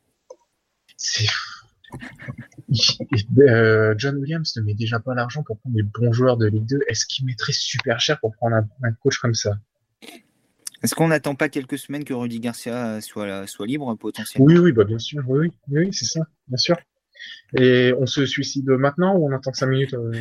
Euh, 3.39 3.95
John 3.97 4.17
Williams 4.17 4.55
ne 4.57 4.63
met 4.63 4.75
déjà 4.75 5.01
pas 5.01 5.15
l'argent 5.15 5.43
pour 5.43 5.59
prendre 5.59 5.77
des 5.77 5.83
bons 5.83 6.13
joueurs 6.13 6.37
de 6.37 6.47
Ligue 6.47 6.67
2. 6.67 6.81
Est-ce 6.89 7.07
qu'il 7.07 7.27
mettrait 7.27 7.53
super 7.53 8.01
cher 8.01 8.19
pour 8.21 8.33
prendre 8.35 8.57
un, 8.57 8.93
coach 9.03 9.19
comme 9.19 9.35
ça? 9.35 9.59
Est-ce 10.83 10.95
qu'on 10.95 11.09
n'attend 11.09 11.35
pas 11.35 11.49
quelques 11.49 11.79
semaines 11.79 12.05
que 12.05 12.15
Rudy 12.15 12.41
Garcia 12.41 13.01
soit, 13.01 13.47
soit 13.47 13.67
libre 13.67 13.95
potentiellement? 13.97 14.47
Oui, 14.47 14.59
oui, 14.59 14.73
bah 14.73 14.85
bien 14.85 14.99
sûr, 14.99 15.23
oui, 15.27 15.51
oui, 15.69 15.87
oui 15.87 15.89
c'est 15.93 16.05
ça, 16.05 16.21
bien 16.47 16.57
sûr. 16.57 16.77
Et 17.57 17.93
on 17.99 18.07
se 18.07 18.27
suicide 18.27 18.69
maintenant 18.69 19.17
ou 19.17 19.29
on 19.29 19.35
attend 19.35 19.53
5 19.53 19.67
minutes 19.67 19.95
euh, 19.95 20.13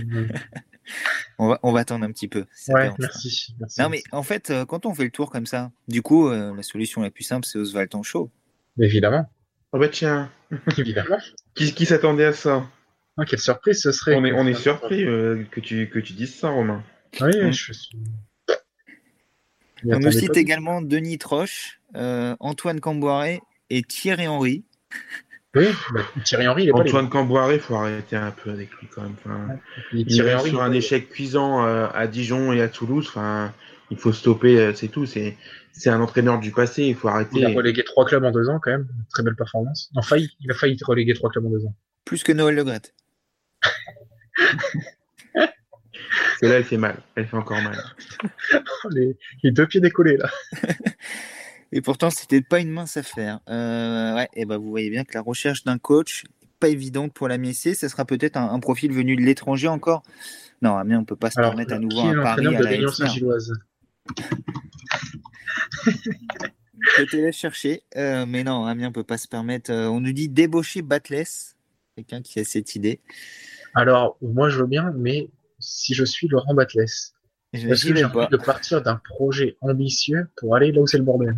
on, 1.37 1.49
va, 1.49 1.59
on 1.63 1.71
va 1.71 1.81
attendre 1.81 2.05
un 2.05 2.11
petit 2.11 2.27
peu. 2.27 2.45
Ouais, 2.69 2.89
merci, 2.99 3.55
Non, 3.79 3.89
mais 3.89 4.01
en 4.11 4.23
fait, 4.23 4.49
euh, 4.49 4.65
quand 4.65 4.85
on 4.85 4.93
fait 4.93 5.03
le 5.03 5.11
tour 5.11 5.29
comme 5.29 5.45
ça, 5.45 5.71
du 5.87 6.01
coup, 6.01 6.29
euh, 6.29 6.55
la 6.55 6.63
solution 6.63 7.01
la 7.01 7.11
plus 7.11 7.23
simple, 7.23 7.45
c'est 7.45 7.57
Oswald 7.57 7.93
en 7.95 8.03
show. 8.03 8.31
Évidemment. 8.79 9.29
Oh 9.73 9.79
bah 9.79 9.89
tiens. 9.89 10.31
Évidemment. 10.77 11.17
Qui, 11.57 11.73
qui 11.73 11.85
s'attendait 11.85 12.25
à 12.25 12.33
ça 12.33 12.65
ah, 13.17 13.25
Quelle 13.25 13.39
surprise 13.39 13.81
ce 13.81 13.91
serait. 13.91 14.15
On 14.15 14.23
est, 14.25 14.31
on 14.31 14.45
est 14.47 14.53
surpris 14.53 15.03
que, 15.03 15.59
tu, 15.59 15.89
que 15.89 15.99
tu 15.99 16.13
dises 16.13 16.35
ça, 16.35 16.49
Romain. 16.49 16.83
Oui, 17.19 17.31
je 17.51 17.73
suis. 17.73 17.97
On 19.85 19.99
nous 19.99 20.11
cite 20.11 20.37
également 20.37 20.81
Denis 20.81 21.17
Troche, 21.17 21.79
Antoine 21.93 22.79
Camboiré 22.79 23.41
et 23.69 23.83
Thierry 23.83 24.27
Henry. 24.27 24.63
Oui, 25.55 25.67
bah, 25.93 26.01
Thierry 26.23 26.47
Henry, 26.47 26.63
il 26.63 26.69
est 26.69 26.73
Antoine 26.73 27.09
Camboire, 27.09 27.51
il 27.53 27.59
faut 27.59 27.75
arrêter 27.75 28.15
un 28.15 28.31
peu 28.31 28.51
avec 28.51 28.69
lui 28.73 28.87
quand 28.93 29.01
même. 29.01 29.15
Enfin, 29.25 29.59
Thierry 30.07 30.35
Henry 30.35 30.49
sur 30.49 30.61
un 30.61 30.71
échec 30.71 31.09
cuisant 31.09 31.65
euh, 31.65 31.87
à 31.93 32.07
Dijon 32.07 32.51
et 32.51 32.61
à 32.61 32.67
Toulouse. 32.67 33.05
Enfin, 33.07 33.53
il 33.89 33.97
faut 33.97 34.11
stopper, 34.11 34.59
euh, 34.59 34.73
c'est 34.73 34.89
tout. 34.89 35.05
C'est 35.05 35.37
c'est 35.71 35.89
un 35.89 36.01
entraîneur 36.01 36.39
du 36.39 36.51
passé, 36.51 36.83
il 36.83 36.95
faut 36.95 37.07
arrêter. 37.07 37.39
Il 37.39 37.45
a 37.45 37.49
relégué 37.49 37.83
trois 37.83 38.05
clubs 38.05 38.23
en 38.23 38.31
deux 38.31 38.49
ans 38.49 38.59
quand 38.59 38.71
même, 38.71 38.87
très 39.11 39.23
belle 39.23 39.35
performance. 39.35 39.89
Non, 39.95 40.01
failli, 40.01 40.29
il 40.41 40.51
a 40.51 40.53
failli 40.53 40.77
reléguer 40.83 41.13
trois 41.13 41.29
clubs 41.29 41.45
en 41.45 41.49
deux 41.49 41.65
ans. 41.65 41.75
Plus 42.03 42.23
que 42.23 42.31
Noël 42.31 42.55
Le 42.55 42.63
Gret. 42.63 42.81
là 45.35 45.47
elle 46.41 46.63
fait 46.63 46.77
mal, 46.77 46.97
elle 47.15 47.27
fait 47.27 47.37
encore 47.37 47.61
mal. 47.61 47.77
les, 48.91 49.17
les 49.43 49.51
deux 49.51 49.67
pieds 49.67 49.81
décollés 49.81 50.17
là. 50.17 50.29
Et 51.71 51.81
pourtant, 51.81 52.09
c'était 52.09 52.41
pas 52.41 52.59
une 52.59 52.71
mince 52.71 52.97
affaire. 52.97 53.39
Euh, 53.49 54.15
ouais, 54.15 54.29
et 54.33 54.45
ben 54.45 54.57
vous 54.57 54.69
voyez 54.69 54.89
bien 54.89 55.03
que 55.03 55.13
la 55.13 55.21
recherche 55.21 55.63
d'un 55.63 55.77
coach 55.77 56.23
pas 56.59 56.69
évidente 56.69 57.13
pour 57.13 57.27
la 57.27 57.37
MSC. 57.37 57.75
Ce 57.75 57.87
sera 57.87 58.05
peut-être 58.05 58.37
un, 58.37 58.59
profil 58.59 58.91
venu 58.91 59.15
de 59.15 59.21
l'étranger 59.21 59.67
encore. 59.67 60.03
Non, 60.61 60.83
mais 60.85 60.95
on 60.95 61.05
peut 61.05 61.15
pas 61.15 61.29
se 61.29 61.39
permettre 61.39 61.73
à 61.73 61.79
nouveau 61.79 62.01
un 62.01 62.23
pari 62.23 62.55
à 62.55 62.61
la 62.61 62.87
Saint-Gilloise? 62.91 63.53
Je 65.85 67.03
te 67.03 67.17
laisse 67.17 67.35
chercher, 67.35 67.83
euh, 67.95 68.25
mais 68.27 68.43
non, 68.43 68.65
Amiens 68.65 68.91
peut 68.91 69.03
pas 69.03 69.17
se 69.17 69.27
permettre. 69.27 69.71
Euh, 69.71 69.87
on 69.87 69.99
nous 69.99 70.13
dit 70.13 70.29
débaucher 70.29 70.81
Batless, 70.81 71.55
quelqu'un 71.95 72.21
qui 72.21 72.39
a 72.39 72.43
cette 72.43 72.75
idée. 72.75 73.01
Alors, 73.73 74.17
moi, 74.21 74.49
je 74.49 74.59
veux 74.59 74.67
bien, 74.67 74.91
mais 74.95 75.29
si 75.59 75.93
je 75.93 76.03
suis 76.03 76.27
Laurent 76.27 76.53
Batles, 76.53 76.85
est-ce 77.53 77.87
que 77.87 77.95
j'ai 77.95 78.05
envie 78.05 78.27
de 78.29 78.37
partir 78.37 78.81
d'un 78.81 78.95
projet 78.95 79.57
ambitieux 79.61 80.27
pour 80.37 80.55
aller 80.55 80.71
là 80.71 80.81
où 80.81 80.87
c'est 80.87 80.97
le 80.97 81.03
bordel? 81.03 81.35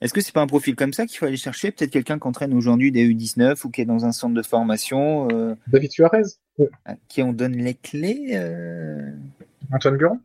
Est-ce 0.00 0.14
que 0.14 0.20
c'est 0.22 0.32
pas 0.32 0.40
un 0.40 0.46
profil 0.46 0.76
comme 0.76 0.94
ça 0.94 1.06
qu'il 1.06 1.18
faut 1.18 1.26
aller 1.26 1.36
chercher? 1.36 1.72
Peut-être 1.72 1.90
quelqu'un 1.90 2.18
qui 2.18 2.26
entraîne 2.26 2.54
aujourd'hui 2.54 2.90
des 2.90 3.06
U19 3.06 3.66
ou 3.66 3.70
qui 3.70 3.82
est 3.82 3.84
dans 3.84 4.06
un 4.06 4.12
centre 4.12 4.34
de 4.34 4.42
formation 4.42 5.28
euh, 5.30 5.54
David 5.66 5.92
Suarez 5.92 6.22
À 6.86 6.94
qui 7.08 7.22
on 7.22 7.32
donne 7.34 7.56
les 7.56 7.74
clés 7.74 8.30
euh, 8.32 9.12
Antoine 9.70 9.98
Guron 9.98 10.20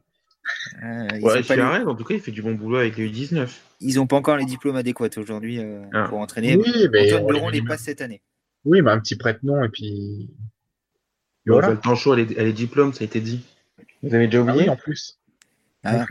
euh, 0.83 1.19
ouais, 1.19 1.43
Suarez, 1.43 1.83
en 1.83 1.95
tout 1.95 2.05
cas, 2.05 2.13
il 2.13 2.21
fait 2.21 2.31
du 2.31 2.41
bon 2.41 2.53
boulot 2.53 2.77
avec 2.77 2.95
les 2.97 3.09
U19. 3.09 3.49
Ils 3.81 3.95
n'ont 3.95 4.07
pas 4.07 4.15
encore 4.15 4.37
les 4.37 4.45
diplômes 4.45 4.75
adéquats 4.75 5.09
aujourd'hui 5.17 5.59
ah. 5.91 6.05
pour 6.07 6.19
entraîner. 6.19 6.55
Oui, 6.55 6.87
mais 6.91 7.13
Antoine 7.13 7.33
Guron 7.33 7.49
les 7.49 7.61
passe 7.61 7.81
cette 7.81 8.01
année. 8.01 8.21
Oui, 8.63 8.81
mais 8.81 8.91
un 8.91 8.99
petit 8.99 9.15
prête-nom 9.15 9.63
et 9.63 9.69
puis. 9.69 10.29
voilà. 11.45 11.71
Le 11.71 11.77
temps 11.77 11.95
chaud, 11.95 12.13
elle 12.13 12.47
est, 12.47 12.53
diplôme, 12.53 12.93
ça 12.93 13.03
a 13.03 13.05
été 13.05 13.19
dit. 13.19 13.43
Vous 14.03 14.13
avez 14.13 14.27
déjà 14.27 14.41
oublié 14.41 14.65
ah 14.67 14.73
en 14.73 14.75
plus. 14.75 15.19
Ah, 15.83 16.05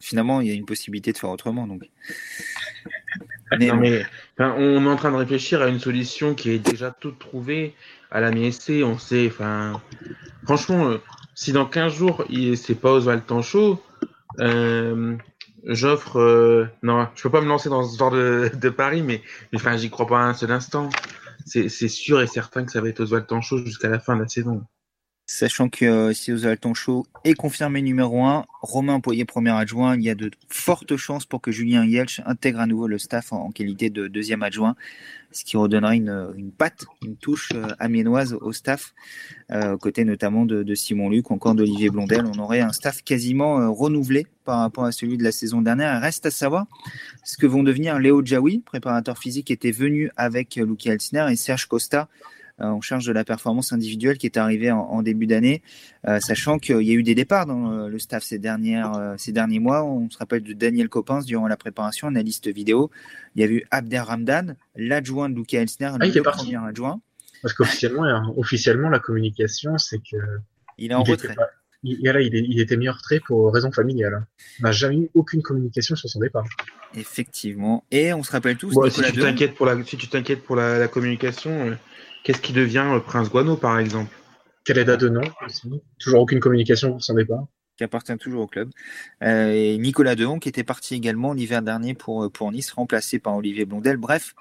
finalement, 0.00 0.40
il 0.40 0.48
y 0.48 0.50
a 0.50 0.54
une 0.54 0.64
possibilité 0.64 1.12
de 1.12 1.18
faire 1.18 1.30
autrement. 1.30 1.66
Donc. 1.66 1.82
Mais, 3.58 3.70
mais 3.72 4.04
on 4.38 4.84
est 4.84 4.88
en 4.88 4.96
train 4.96 5.10
de 5.10 5.16
réfléchir 5.16 5.62
à 5.62 5.68
une 5.68 5.80
solution 5.80 6.34
qui 6.34 6.50
est 6.50 6.58
déjà 6.58 6.90
toute 6.90 7.18
trouvée 7.18 7.74
à 8.10 8.20
la 8.20 8.30
MSC. 8.30 8.82
On 8.84 8.98
sait, 8.98 9.28
enfin, 9.28 9.80
franchement, 10.44 10.88
euh, 10.88 10.98
si 11.34 11.52
dans 11.52 11.66
15 11.66 11.92
jours, 11.92 12.24
c'est 12.56 12.74
pas 12.74 12.92
Oswald 12.92 13.26
Tanchot, 13.26 13.82
euh, 14.38 15.16
j'offre. 15.64 16.18
Euh, 16.18 16.66
non, 16.82 17.08
je 17.14 17.22
peux 17.22 17.30
pas 17.30 17.40
me 17.40 17.48
lancer 17.48 17.68
dans 17.68 17.82
ce 17.82 17.98
genre 17.98 18.10
de, 18.10 18.50
de 18.54 18.68
pari, 18.68 19.02
mais, 19.02 19.22
enfin, 19.54 19.76
j'y 19.76 19.90
crois 19.90 20.06
pas 20.06 20.20
un 20.20 20.34
seul 20.34 20.52
instant. 20.52 20.88
C'est 21.46 21.68
sûr 21.88 22.20
et 22.20 22.26
certain 22.26 22.64
que 22.64 22.70
ça 22.70 22.80
va 22.80 22.88
être 22.88 23.00
Oswald 23.00 23.26
Tanchot 23.26 23.64
jusqu'à 23.64 23.88
la 23.88 23.98
fin 23.98 24.14
de 24.14 24.22
la 24.22 24.28
saison. 24.28 24.62
Sachant 25.32 25.68
que 25.68 25.84
euh, 25.84 26.12
si 26.12 26.32
Oswald 26.32 26.58
Tonchot 26.58 27.06
est 27.22 27.34
confirmé 27.34 27.82
numéro 27.82 28.24
1, 28.24 28.46
Romain 28.62 28.98
Poyer 28.98 29.24
premier 29.24 29.52
adjoint, 29.52 29.94
il 29.94 30.02
y 30.02 30.10
a 30.10 30.16
de 30.16 30.28
fortes 30.48 30.96
chances 30.96 31.24
pour 31.24 31.40
que 31.40 31.52
Julien 31.52 31.84
Yelch 31.84 32.20
intègre 32.26 32.58
à 32.58 32.66
nouveau 32.66 32.88
le 32.88 32.98
staff 32.98 33.32
en, 33.32 33.52
qualité 33.52 33.90
de 33.90 34.08
deuxième 34.08 34.42
adjoint, 34.42 34.74
ce 35.30 35.44
qui 35.44 35.56
redonnerait 35.56 35.98
une, 35.98 36.32
une 36.36 36.50
patte, 36.50 36.84
une 37.06 37.14
touche 37.14 37.50
euh, 37.54 37.68
amiénoise 37.78 38.36
au 38.40 38.52
staff, 38.52 38.92
euh, 39.52 39.74
aux 39.74 39.78
côtés 39.78 40.04
notamment 40.04 40.46
de, 40.46 40.74
Simon 40.74 41.08
Luc 41.08 41.30
encore 41.30 41.54
d'Olivier 41.54 41.90
Blondel. 41.90 42.24
On 42.26 42.40
aurait 42.40 42.60
un 42.60 42.72
staff 42.72 43.00
quasiment 43.04 43.72
renouvelé 43.72 44.26
par 44.44 44.58
rapport 44.58 44.84
à 44.84 44.90
celui 44.90 45.16
de 45.16 45.22
la 45.22 45.30
saison 45.30 45.62
dernière. 45.62 46.00
reste 46.00 46.26
à 46.26 46.32
savoir 46.32 46.66
ce 47.22 47.36
que 47.36 47.46
vont 47.46 47.62
devenir 47.62 48.00
Léo 48.00 48.20
Jaoui, 48.26 48.64
préparateur 48.66 49.16
physique, 49.16 49.52
était 49.52 49.70
venu 49.70 50.10
avec 50.16 50.56
Luki 50.56 50.88
Elsner 50.88 51.28
et 51.30 51.36
Serge 51.36 51.66
Costa 51.66 52.08
euh, 52.08 52.39
en 52.60 52.80
charge 52.80 53.06
de 53.06 53.12
la 53.12 53.24
performance 53.24 53.72
individuelle 53.72 54.18
qui 54.18 54.26
est 54.26 54.36
arrivé 54.36 54.70
en, 54.70 55.02
début 55.02 55.26
d'année, 55.26 55.62
euh, 56.06 56.20
sachant 56.20 56.58
qu'il 56.58 56.82
y 56.82 56.90
a 56.90 56.94
eu 56.94 57.02
des 57.02 57.14
départs 57.14 57.46
dans 57.46 57.72
euh, 57.72 57.88
le 57.88 57.98
staff 57.98 58.22
ces, 58.22 58.38
dernières, 58.38 59.14
ces 59.16 59.32
derniers 59.32 59.60
mois. 59.60 59.84
On 59.84 60.08
se 60.10 60.18
rappelle 60.18 60.42
de 60.42 60.52
Daniel 60.52 60.88
Coppens 60.88 61.24
durant 61.24 61.48
la 61.48 61.56
préparation, 61.56 62.08
analyste 62.08 62.48
vidéo. 62.48 62.90
Il 63.34 63.42
y 63.42 63.44
a 63.44 63.48
eu 63.48 63.64
Abder 63.70 64.00
Ramdan, 64.00 64.56
l'adjoint 64.76 65.28
de 65.28 65.34
Luca 65.34 65.60
Elsner, 65.60 65.92
ah, 65.98 66.06
le 66.06 66.22
premier 66.22 66.56
adjoint. 66.56 67.00
Parce 67.42 67.54
qu'officiellement, 67.54 68.04
hein, 68.04 68.32
officiellement, 68.36 68.88
la 68.88 68.98
communication, 68.98 69.78
c'est 69.78 69.98
que. 69.98 70.16
Il 70.78 70.92
est 70.92 70.94
en 70.94 71.02
retrait. 71.02 71.36
il, 71.82 71.98
il, 72.02 72.60
était 72.60 72.76
mis 72.76 72.88
en 72.88 72.92
retrait 72.92 73.20
pour 73.20 73.52
raison 73.52 73.70
familiale. 73.70 74.26
On 74.60 74.64
n'a 74.64 74.72
jamais 74.72 74.96
eu 74.96 75.10
aucune 75.14 75.42
communication 75.42 75.94
sur 75.94 76.08
son 76.08 76.20
départ. 76.20 76.44
Effectivement. 76.94 77.84
Et 77.90 78.12
on 78.12 78.22
se 78.22 78.32
rappelle 78.32 78.56
tous. 78.56 78.74
si, 78.90 79.02
tu 79.02 79.20
t'inquiètes 79.20 79.54
pour 79.54 79.66
la, 79.66 79.82
si 79.84 79.96
tu 79.96 80.08
t'inquiètes 80.08 80.42
pour 80.42 80.56
la, 80.56 80.88
communication, 80.88 81.76
Qu'est-ce 82.22 82.40
qui 82.40 82.52
devient 82.52 82.86
le 82.92 83.00
Prince 83.00 83.30
Guano, 83.30 83.56
par 83.56 83.78
exemple? 83.78 84.14
Quelle 84.64 84.78
est 84.78 84.84
date 84.84 85.00
de 85.00 85.08
nom 85.08 85.22
Toujours 85.98 86.20
aucune 86.20 86.40
communication 86.40 86.92
pour 86.92 87.02
son 87.02 87.14
départ 87.14 87.46
qui 87.80 87.84
appartient 87.84 88.16
toujours 88.18 88.42
au 88.42 88.46
club. 88.46 88.68
Euh, 89.22 89.52
et 89.52 89.78
Nicolas 89.78 90.14
Dehon, 90.14 90.38
qui 90.38 90.50
était 90.50 90.64
parti 90.64 90.94
également 90.94 91.32
l'hiver 91.32 91.62
dernier 91.62 91.94
pour, 91.94 92.24
euh, 92.24 92.28
pour 92.28 92.52
Nice, 92.52 92.72
remplacé 92.72 93.18
par 93.18 93.34
Olivier 93.34 93.64
Blondel. 93.64 93.96
Bref, 93.96 94.34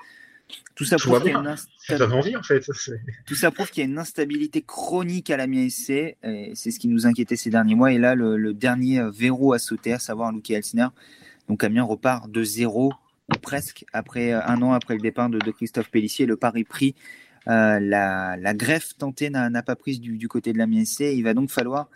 tout 0.76 0.84
ça 0.84 0.98
prouve 0.98 1.22
qu'il 1.22 1.32
y 1.32 1.36
a 1.36 1.40
une 1.40 1.48
en 1.48 2.44
fait. 2.44 2.66
Tout 3.26 3.36
ça 3.36 3.50
prouve 3.50 3.70
qu'il 3.70 3.82
y 3.82 3.88
a 3.88 3.90
une 3.90 3.98
instabilité 3.98 4.62
chronique 4.62 5.30
à 5.30 5.38
la 5.38 5.48
MSC. 5.48 6.18
C'est 6.54 6.72
ce 6.72 6.80
qui 6.80 6.90
nous 6.90 7.08
inquiétait 7.08 7.38
ces 7.38 7.50
derniers 7.50 7.76
mois. 7.76 7.94
Et 7.94 7.98
là, 7.98 8.14
le, 8.14 8.54
dernier 8.54 9.02
verrou 9.10 9.54
à 9.54 9.60
sauter, 9.60 9.94
à 9.94 10.00
savoir 10.00 10.34
Luki 10.34 10.54
Elsner. 10.54 10.88
Donc 11.48 11.64
Amiens 11.64 11.84
repart 11.84 12.30
de 12.30 12.44
zéro, 12.44 12.92
ou 13.30 13.38
presque, 13.40 13.86
après 13.94 14.34
un 14.34 14.62
an 14.64 14.74
après 14.74 14.96
le 14.96 15.02
départ 15.02 15.30
de, 15.30 15.38
de 15.38 15.52
Christophe 15.52 15.90
Pellissier. 15.92 16.26
Le 16.26 16.36
pari 16.36 16.66
pris 16.66 16.96
euh, 17.50 17.80
la, 17.80 18.54
greffe 18.54 18.96
tentée 18.98 19.30
n'a 19.30 19.64
pas 19.64 19.76
prise 19.76 20.00
du, 20.00 20.28
côté 20.28 20.54
de 20.54 20.58
la 20.58 20.68
MSC. 20.68 21.02
Il 21.16 21.24
va 21.24 21.34
donc 21.34 21.50
falloir 21.50 21.90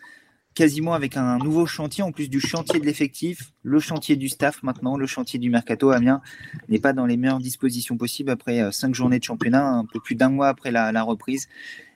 quasiment 0.55 0.93
avec 0.93 1.17
un 1.17 1.37
nouveau 1.39 1.65
chantier, 1.65 2.03
en 2.03 2.11
plus 2.11 2.29
du 2.29 2.39
chantier 2.39 2.79
de 2.79 2.85
l'effectif, 2.85 3.53
le 3.63 3.79
chantier 3.79 4.15
du 4.15 4.29
staff 4.29 4.61
maintenant, 4.61 4.97
le 4.97 5.07
chantier 5.07 5.39
du 5.39 5.49
mercato. 5.49 5.89
Amiens 5.89 6.21
n'est 6.69 6.79
pas 6.79 6.93
dans 6.93 7.05
les 7.05 7.17
meilleures 7.17 7.39
dispositions 7.39 7.97
possibles 7.97 8.29
après 8.29 8.61
euh, 8.61 8.71
cinq 8.71 8.93
journées 8.93 9.19
de 9.19 9.23
championnat, 9.23 9.65
un 9.65 9.85
peu 9.85 9.99
plus 9.99 10.15
d'un 10.15 10.29
mois 10.29 10.49
après 10.49 10.71
la 10.71 11.03
reprise 11.03 11.47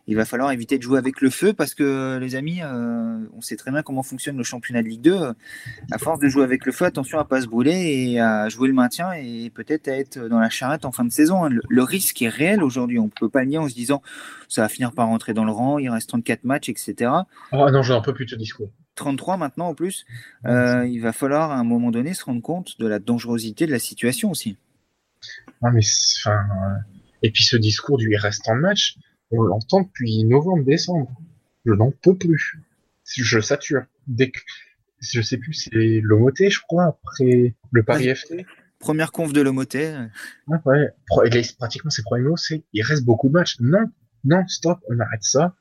il 0.07 0.15
va 0.15 0.23
falloir 0.23 0.51
éviter 0.51 0.77
de 0.77 0.83
jouer 0.83 0.97
avec 0.97 1.19
le 1.19 1.29
feu 1.29 1.51
parce 1.53 1.73
que 1.73 2.17
les 2.17 2.35
amis, 2.35 2.61
euh, 2.63 3.17
on 3.35 3.41
sait 3.41 3.57
très 3.57 3.71
bien 3.71 3.83
comment 3.83 4.03
fonctionne 4.03 4.37
le 4.37 4.43
championnat 4.43 4.81
de 4.81 4.87
Ligue 4.87 5.01
2. 5.01 5.33
À 5.91 5.97
force 5.97 6.19
de 6.19 6.29
jouer 6.29 6.43
avec 6.43 6.65
le 6.65 6.71
feu, 6.71 6.85
attention 6.85 7.19
à 7.19 7.25
pas 7.25 7.41
se 7.41 7.47
brûler 7.47 7.73
et 8.11 8.21
à 8.21 8.47
jouer 8.47 8.69
le 8.69 8.73
maintien 8.73 9.11
et 9.11 9.51
peut-être 9.53 9.89
à 9.89 9.97
être 9.97 10.17
dans 10.29 10.39
la 10.39 10.49
charrette 10.49 10.85
en 10.85 10.93
fin 10.93 11.03
de 11.03 11.11
saison. 11.11 11.49
Le, 11.49 11.83
risque 11.83 12.21
est 12.21 12.29
réel 12.29 12.63
aujourd'hui. 12.63 12.99
On 12.99 13.05
ne 13.05 13.09
peut 13.09 13.29
pas 13.29 13.41
le 13.41 13.49
nier 13.49 13.57
en 13.57 13.67
se 13.67 13.73
disant 13.73 14.01
ça 14.47 14.61
va 14.61 14.69
finir 14.69 14.93
par 14.93 15.07
rentrer 15.07 15.33
dans 15.33 15.43
le 15.43 15.51
rang, 15.51 15.77
il 15.77 15.89
reste 15.89 16.09
34 16.09 16.45
matchs, 16.45 16.69
etc. 16.69 17.11
Ah 17.51 17.71
non, 17.71 17.81
j'ai 17.81 17.93
un 17.93 18.01
peu 18.01 18.13
plus 18.13 18.25
de 18.25 18.35
discours. 18.37 18.69
33 18.95 19.37
maintenant 19.37 19.67
en 19.67 19.75
plus. 19.75 20.05
Euh, 20.45 20.87
il 20.87 21.01
va 21.01 21.11
falloir 21.11 21.51
à 21.51 21.57
un 21.57 21.63
moment 21.65 21.91
donné 21.91 22.13
se 22.13 22.23
rendre 22.23 22.41
compte 22.41 22.79
de 22.79 22.87
la 22.87 22.99
dangerosité 22.99 23.65
de 23.65 23.71
la 23.71 23.79
situation 23.79 24.31
aussi. 24.31 24.57
Non 25.61 25.71
mais 25.71 25.81
enfin, 26.19 26.39
et 27.23 27.31
puis 27.31 27.43
ce 27.43 27.57
discours 27.57 27.97
du 27.97 28.09
il 28.09 28.17
reste 28.17 28.47
en 28.47 28.55
match 28.55 28.97
on 29.31 29.41
l'entend 29.41 29.81
depuis 29.81 30.23
novembre-décembre. 30.23 31.11
Je 31.65 31.73
n'en 31.73 31.91
peux 31.91 32.15
plus. 32.15 32.59
Je 33.05 33.39
sature. 33.39 33.83
Dès 34.07 34.31
que, 34.31 34.39
je 34.99 35.21
sais 35.21 35.37
plus, 35.37 35.53
c'est 35.53 35.99
l'Omoté, 36.01 36.49
je 36.49 36.59
crois, 36.61 36.85
après 36.85 37.55
le 37.71 37.83
Paris 37.83 38.13
FT. 38.13 38.45
Première 38.79 39.11
conf 39.11 39.33
de 39.33 39.41
l'Omoté. 39.41 39.95
Ouais, 40.47 40.57
ouais. 40.65 41.41
Pratiquement 41.57 41.89
ses 41.89 42.03
premiers 42.03 42.23
mots, 42.23 42.37
c'est 42.37 42.63
il 42.73 42.83
reste 42.83 43.05
beaucoup 43.05 43.27
de 43.27 43.33
matchs. 43.33 43.59
Non, 43.59 43.85
non, 44.23 44.47
stop, 44.47 44.79
on 44.89 44.99
arrête 44.99 45.23
ça. 45.23 45.55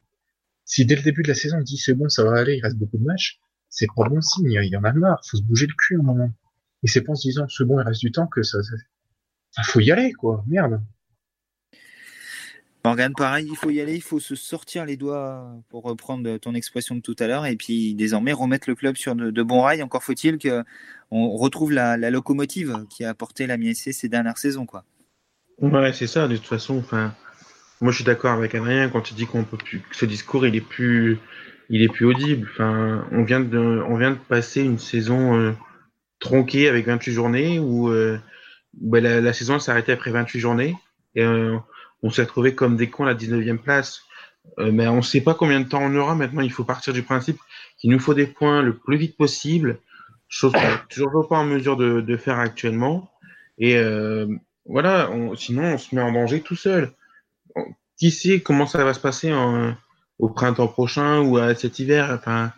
Si 0.65 0.85
dès 0.85 0.97
le 0.97 1.03
début 1.03 1.23
de 1.23 1.29
la 1.29 1.35
saison 1.35 1.59
on 1.59 1.63
dit 1.63 1.79
c'est 1.79 1.95
bon, 1.95 2.09
ça 2.09 2.25
va 2.25 2.39
aller, 2.39 2.57
il 2.57 2.63
reste 2.63 2.77
beaucoup 2.77 2.99
de 2.99 3.05
matchs, 3.05 3.41
c'est 3.69 3.87
pas 3.97 4.09
bon 4.09 4.21
signe. 4.21 4.51
Il 4.51 4.71
y 4.71 4.77
en 4.77 4.85
a 4.85 4.93
marre. 4.93 5.23
Faut 5.29 5.37
se 5.37 5.43
bouger 5.43 5.67
le 5.67 5.75
cul 5.79 5.97
un 5.97 6.03
moment. 6.03 6.31
Et 6.83 6.89
c'est 6.89 7.01
pas 7.01 7.13
en 7.13 7.15
se 7.15 7.29
disant 7.29 7.47
c'est 7.49 7.65
bon, 7.65 7.81
il 7.81 7.85
reste 7.85 8.01
du 8.01 8.13
temps 8.13 8.27
que 8.27 8.43
ça, 8.43 8.59
ça... 8.63 9.63
faut 9.63 9.81
y 9.81 9.91
aller, 9.91 10.13
quoi. 10.13 10.45
Merde. 10.47 10.83
Morgane, 12.87 13.15
pareil, 13.15 13.49
il 13.51 13.57
faut 13.57 13.71
y 13.71 13.81
aller, 13.81 13.97
il 13.97 14.01
faut 14.01 14.21
se 14.21 14.37
sortir 14.37 14.85
les 14.85 14.97
doigts 14.97 15.45
pour 15.71 15.83
reprendre 15.83 16.37
ton 16.37 16.55
expression 16.55 16.95
de 16.95 17.01
tout 17.01 17.17
à 17.19 17.27
l'heure 17.27 17.45
et 17.45 17.57
puis 17.57 17.97
désormais 17.97 18.33
remettre 18.33 18.71
le 18.71 18.77
club 18.77 18.95
sur 18.95 19.17
de, 19.17 19.43
bons 19.43 19.63
rails. 19.63 19.83
Encore 19.83 20.05
faut-il 20.05 20.39
qu'on 20.39 21.31
retrouve 21.31 21.73
la, 21.73 21.97
locomotive 22.13 22.85
qui 22.89 23.03
a 23.03 23.09
apporté 23.09 23.49
la 23.49 23.57
MSC 23.57 23.93
ces 23.93 24.09
dernières 24.09 24.39
saisons. 24.39 24.67
Quoi. 24.67 24.85
Ouais, 25.61 25.93
c'est 25.93 26.07
ça, 26.07 26.29
de 26.29 26.37
toute 26.37 26.47
façon. 26.47 26.79
Enfin, 26.79 27.13
moi 27.81 27.91
je 27.91 27.97
suis 27.97 28.05
d'accord 28.05 28.31
avec 28.31 28.55
Adrien 28.55 28.89
quand 28.89 29.11
il 29.11 29.17
dit 29.17 29.27
qu'on 29.27 29.43
peut 29.43 29.57
plus, 29.57 29.81
que 29.81 29.97
ce 29.97 30.07
discours 30.07 30.47
il 30.47 30.55
est 30.55 30.61
plus, 30.61 31.19
il 31.69 31.83
est 31.83 31.89
plus 31.89 32.07
audible. 32.07 32.49
Enfin, 32.53 33.05
on 33.11 33.25
vient 33.25 33.41
de, 33.41 33.83
on 33.89 33.97
vient 33.97 34.13
de 34.13 34.19
passer 34.29 34.63
une 34.63 34.79
saison 34.79 35.37
euh, 35.37 35.53
tronquée 36.21 36.69
avec 36.69 36.87
28 36.87 37.13
journées 37.13 37.59
où 37.59 37.91
euh, 37.91 38.17
bah, 38.75 39.01
la, 39.01 39.33
saison 39.33 39.59
arrêtée 39.67 39.91
après 39.91 40.13
28 40.13 40.39
journées. 40.39 40.77
Euh, 41.17 41.59
on 42.07 42.11
s'est 42.11 42.23
retrouvé 42.23 42.55
comme 42.55 42.77
des 42.77 42.89
cons 42.89 43.05
à 43.05 43.09
la 43.09 43.15
19e 43.15 43.59
place. 43.59 44.03
Euh, 44.59 44.71
mais 44.73 44.87
on 44.87 44.97
ne 44.97 45.03
sait 45.03 45.21
pas 45.21 45.35
combien 45.35 45.61
de 45.61 45.69
temps 45.69 45.83
on 45.83 45.95
aura. 45.97 46.15
Maintenant, 46.15 46.43
il 46.43 46.53
faut 46.53 46.65
partir 46.65 46.93
du 46.93 47.03
principe 47.03 47.39
qu'il 47.79 47.91
nous 47.91 47.99
faut 47.99 48.15
des 48.15 48.27
points 48.29 48.63
le 48.63 48.77
plus 48.77 48.97
vite 48.97 49.17
possible, 49.17 49.81
chose 50.29 50.53
qu'on 50.53 50.61
n'est 50.61 50.79
toujours 50.89 51.29
pas 51.29 51.39
en 51.39 51.45
mesure 51.45 51.77
de, 51.77 52.17
faire 52.17 52.39
actuellement. 52.39 53.11
Et 53.59 53.77
euh, 53.77 54.27
voilà, 54.67 55.11
sinon 55.37 55.75
on 55.75 55.79
se 55.79 55.95
met 55.95 56.01
en 56.01 56.13
danger 56.13 56.41
tout 56.41 56.55
seul. 56.55 56.93
Qui 57.99 58.11
sait 58.13 58.41
comment 58.41 58.67
ça 58.67 58.85
va 58.85 58.95
se 58.95 59.01
passer 59.01 59.33
au 60.19 60.29
printemps 60.29 60.69
prochain 60.69 61.21
ou 61.21 61.39
à 61.39 61.55
cet 61.55 61.81
hiver? 61.81 62.11
Enfin, 62.13 62.53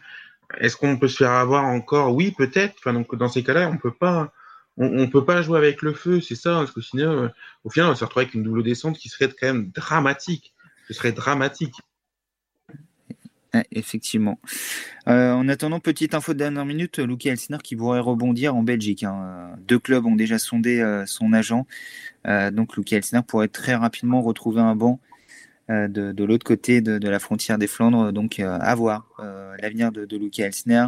est-ce 0.58 0.76
qu'on 0.76 0.98
peut 0.98 1.08
se 1.08 1.16
faire 1.16 1.32
avoir 1.32 1.64
encore? 1.64 2.14
Oui, 2.14 2.32
peut-être. 2.36 2.74
Enfin, 2.78 2.92
donc 2.92 3.14
dans 3.14 3.28
ces 3.28 3.42
cas-là, 3.42 3.70
on 3.72 3.78
peut 3.78 3.94
pas 3.94 4.30
on, 4.78 4.88
ne 4.88 5.06
peut 5.06 5.24
pas 5.24 5.42
jouer 5.42 5.58
avec 5.58 5.82
le 5.82 5.92
feu, 5.92 6.20
c'est 6.20 6.36
ça, 6.36 6.54
parce 6.54 6.70
que 6.70 6.80
sinon, 6.80 7.24
euh, 7.24 7.28
au 7.64 7.70
final, 7.70 7.88
on 7.88 7.90
va 7.90 7.96
se 7.96 8.04
retrouver 8.04 8.24
avec 8.24 8.34
une 8.34 8.44
double 8.44 8.62
descente 8.62 8.96
qui 8.96 9.08
serait 9.08 9.28
quand 9.28 9.48
même 9.48 9.70
dramatique. 9.70 10.54
Ce 10.86 10.94
serait 10.94 11.12
dramatique. 11.12 11.74
effectivement. 13.72 14.40
Euh, 15.08 15.32
en 15.32 15.48
attendant, 15.48 15.80
petite 15.80 16.14
info 16.14 16.32
de 16.32 16.38
dernière 16.38 16.64
minute, 16.64 16.98
Luki 16.98 17.28
Elsner 17.28 17.58
qui 17.62 17.74
pourrait 17.74 17.98
rebondir 17.98 18.54
en 18.54 18.62
Belgique. 18.62 19.02
Hein. 19.02 19.56
Deux 19.66 19.78
clubs 19.78 20.06
ont 20.06 20.14
déjà 20.14 20.38
sondé 20.38 20.80
euh, 20.80 21.04
son 21.06 21.32
agent. 21.32 21.66
donc 22.52 22.76
Luki 22.76 22.94
Elsner 22.94 23.22
pourrait 23.26 23.48
très 23.48 23.74
rapidement 23.74 24.22
retrouver 24.22 24.60
un 24.60 24.76
banc 24.76 25.00
de, 25.68 26.24
l'autre 26.24 26.44
côté 26.44 26.80
de, 26.80 27.08
la 27.08 27.18
frontière 27.18 27.58
des 27.58 27.66
Flandres. 27.66 28.12
Donc 28.12 28.40
à 28.40 28.74
voir 28.74 29.06
l'avenir 29.60 29.92
de, 29.92 30.04
de 30.04 30.40
Elsner. 30.40 30.86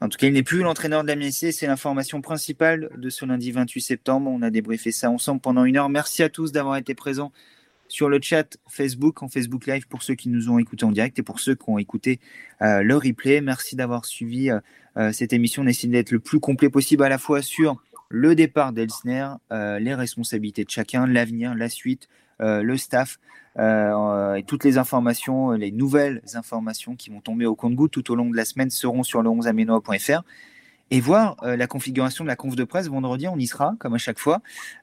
En 0.00 0.08
tout 0.08 0.18
cas, 0.18 0.26
il 0.26 0.32
n'est 0.32 0.42
plus 0.42 0.60
l'entraîneur 0.60 1.02
de 1.02 1.08
la 1.08 1.16
MSC. 1.16 1.52
C'est 1.52 1.66
l'information 1.66 2.20
principale 2.20 2.90
de 2.96 3.10
ce 3.10 3.24
lundi 3.24 3.52
28 3.52 3.80
septembre. 3.80 4.30
On 4.30 4.42
a 4.42 4.50
débriefé 4.50 4.92
ça 4.92 5.10
ensemble 5.10 5.40
pendant 5.40 5.64
une 5.64 5.76
heure. 5.76 5.88
Merci 5.88 6.22
à 6.22 6.28
tous 6.28 6.52
d'avoir 6.52 6.76
été 6.76 6.94
présents 6.94 7.32
sur 7.90 8.10
le 8.10 8.20
chat 8.20 8.58
Facebook, 8.68 9.22
en 9.22 9.28
Facebook 9.28 9.66
Live 9.66 9.88
pour 9.88 10.02
ceux 10.02 10.14
qui 10.14 10.28
nous 10.28 10.50
ont 10.50 10.58
écoutés 10.58 10.84
en 10.84 10.92
direct 10.92 11.18
et 11.18 11.22
pour 11.22 11.40
ceux 11.40 11.54
qui 11.54 11.68
ont 11.68 11.78
écouté 11.78 12.20
le 12.60 12.94
replay. 12.94 13.40
Merci 13.40 13.76
d'avoir 13.76 14.04
suivi 14.04 14.50
cette 15.12 15.32
émission. 15.32 15.62
On 15.62 15.66
essaie 15.66 15.88
d'être 15.88 16.10
le 16.10 16.20
plus 16.20 16.38
complet 16.40 16.68
possible 16.68 17.02
à 17.02 17.08
la 17.08 17.18
fois 17.18 17.40
sur 17.40 17.82
le 18.08 18.34
départ 18.34 18.72
d'Elsner, 18.72 19.28
euh, 19.52 19.78
les 19.78 19.94
responsabilités 19.94 20.64
de 20.64 20.70
chacun, 20.70 21.06
l'avenir, 21.06 21.54
la 21.54 21.68
suite, 21.68 22.08
euh, 22.40 22.62
le 22.62 22.76
staff 22.76 23.18
euh, 23.58 24.34
et 24.34 24.42
toutes 24.42 24.64
les 24.64 24.78
informations, 24.78 25.50
les 25.52 25.72
nouvelles 25.72 26.22
informations 26.34 26.96
qui 26.96 27.10
vont 27.10 27.20
tomber 27.20 27.46
au 27.46 27.54
compte-goutte 27.54 27.92
tout 27.92 28.10
au 28.10 28.14
long 28.14 28.30
de 28.30 28.36
la 28.36 28.44
semaine 28.44 28.70
seront 28.70 29.02
sur 29.02 29.22
le 29.22 29.28
11 29.28 29.46
amenoafr 29.46 30.22
et 30.90 31.00
voir 31.00 31.36
euh, 31.42 31.56
la 31.56 31.66
configuration 31.66 32.24
de 32.24 32.28
la 32.28 32.36
conf 32.36 32.56
de 32.56 32.64
presse 32.64 32.88
vendredi. 32.88 33.28
On 33.28 33.36
y 33.36 33.46
sera, 33.46 33.74
comme 33.78 33.94
à 33.94 33.98
chaque 33.98 34.18
fois. 34.18 34.40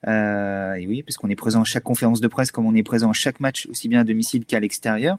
Euh, 0.07 0.73
et 0.73 0.88
oui, 0.88 1.03
parce 1.03 1.17
qu'on 1.17 1.29
est 1.29 1.35
présent 1.35 1.61
à 1.61 1.63
chaque 1.63 1.83
conférence 1.83 2.21
de 2.21 2.27
presse, 2.27 2.51
comme 2.51 2.65
on 2.65 2.75
est 2.75 2.83
présent 2.83 3.09
à 3.09 3.13
chaque 3.13 3.39
match, 3.39 3.67
aussi 3.67 3.88
bien 3.88 4.01
à 4.01 4.03
domicile 4.03 4.45
qu'à 4.45 4.59
l'extérieur, 4.59 5.17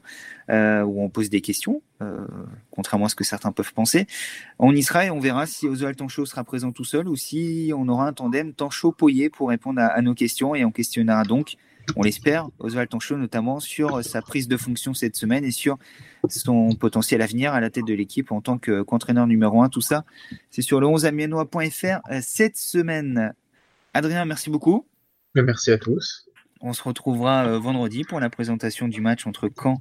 euh, 0.49 0.83
où 0.83 1.01
on 1.01 1.09
pose 1.09 1.29
des 1.29 1.41
questions, 1.41 1.81
euh, 2.01 2.25
contrairement 2.71 3.07
à 3.07 3.09
ce 3.09 3.15
que 3.15 3.23
certains 3.23 3.51
peuvent 3.51 3.73
penser. 3.73 4.07
On 4.59 4.73
y 4.73 4.83
sera 4.83 5.05
et 5.05 5.09
on 5.09 5.19
verra 5.19 5.45
si 5.45 5.67
Oswald 5.67 5.97
Tancho 5.97 6.25
sera 6.25 6.43
présent 6.43 6.71
tout 6.71 6.85
seul 6.85 7.07
ou 7.07 7.15
si 7.15 7.71
on 7.75 7.87
aura 7.89 8.07
un 8.07 8.13
tandem 8.13 8.53
Tancho-Poyer 8.53 9.29
pour 9.29 9.49
répondre 9.49 9.81
à, 9.81 10.01
nos 10.01 10.13
questions. 10.13 10.55
Et 10.55 10.63
on 10.63 10.71
questionnera 10.71 11.23
donc 11.23 11.57
on 11.95 12.03
l'espère, 12.03 12.49
Oswald 12.59 12.89
Tonchot 12.89 13.17
notamment 13.17 13.59
sur 13.59 14.03
sa 14.03 14.21
prise 14.21 14.47
de 14.47 14.57
fonction 14.57 14.93
cette 14.93 15.15
semaine 15.15 15.43
et 15.43 15.51
sur 15.51 15.77
son 16.29 16.75
potentiel 16.75 17.21
avenir 17.21 17.53
à 17.53 17.61
la 17.61 17.69
tête 17.69 17.85
de 17.85 17.93
l'équipe 17.93 18.31
en 18.31 18.41
tant 18.41 18.57
qu'entraîneur 18.57 19.27
numéro 19.27 19.61
un. 19.61 19.69
Tout 19.69 19.81
ça, 19.81 20.05
c'est 20.49 20.61
sur 20.61 20.79
le 20.79 20.87
11amiennois.fr 20.87 21.99
euh, 22.11 22.19
cette 22.21 22.57
semaine. 22.57 23.33
Adrien, 23.93 24.25
merci 24.25 24.49
beaucoup. 24.49 24.85
Merci 25.35 25.71
à 25.71 25.77
tous. 25.77 26.27
On 26.61 26.73
se 26.73 26.83
retrouvera 26.83 27.45
euh, 27.45 27.59
vendredi 27.59 28.03
pour 28.03 28.19
la 28.19 28.29
présentation 28.29 28.87
du 28.87 29.01
match 29.01 29.27
entre 29.27 29.49
Caen 29.55 29.79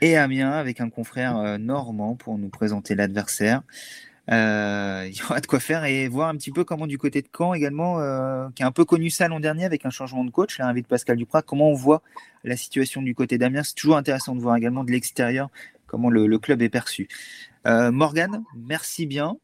et 0.00 0.16
Amiens 0.16 0.52
avec 0.52 0.80
un 0.80 0.90
confrère 0.90 1.38
euh, 1.38 1.58
normand 1.58 2.16
pour 2.16 2.38
nous 2.38 2.48
présenter 2.48 2.94
l'adversaire. 2.94 3.62
Euh, 4.30 5.06
il 5.10 5.16
y 5.16 5.22
aura 5.22 5.40
de 5.40 5.46
quoi 5.46 5.60
faire 5.60 5.84
et 5.84 6.08
voir 6.08 6.28
un 6.28 6.36
petit 6.36 6.50
peu 6.50 6.64
comment 6.64 6.86
du 6.86 6.98
côté 6.98 7.22
de 7.22 7.28
Caen 7.36 7.54
également, 7.54 8.00
euh, 8.00 8.48
qui 8.54 8.62
a 8.62 8.66
un 8.66 8.72
peu 8.72 8.84
connu 8.84 9.10
ça 9.10 9.28
l'an 9.28 9.40
dernier 9.40 9.64
avec 9.64 9.86
un 9.86 9.90
changement 9.90 10.24
de 10.24 10.30
coach, 10.30 10.58
l'invite 10.58 10.86
Pascal 10.86 11.16
Duprat, 11.16 11.42
comment 11.42 11.70
on 11.70 11.74
voit 11.74 12.02
la 12.44 12.56
situation 12.56 13.02
du 13.02 13.14
côté 13.14 13.38
d'Amiens. 13.38 13.62
C'est 13.62 13.74
toujours 13.74 13.96
intéressant 13.96 14.34
de 14.34 14.40
voir 14.40 14.56
également 14.56 14.84
de 14.84 14.90
l'extérieur 14.90 15.48
comment 15.88 16.10
le, 16.10 16.38
club 16.38 16.62
est 16.62 16.68
perçu. 16.68 17.08
Euh, 17.66 17.90
Morgan, 17.90 18.44
merci 18.54 19.06
bien. 19.06 19.36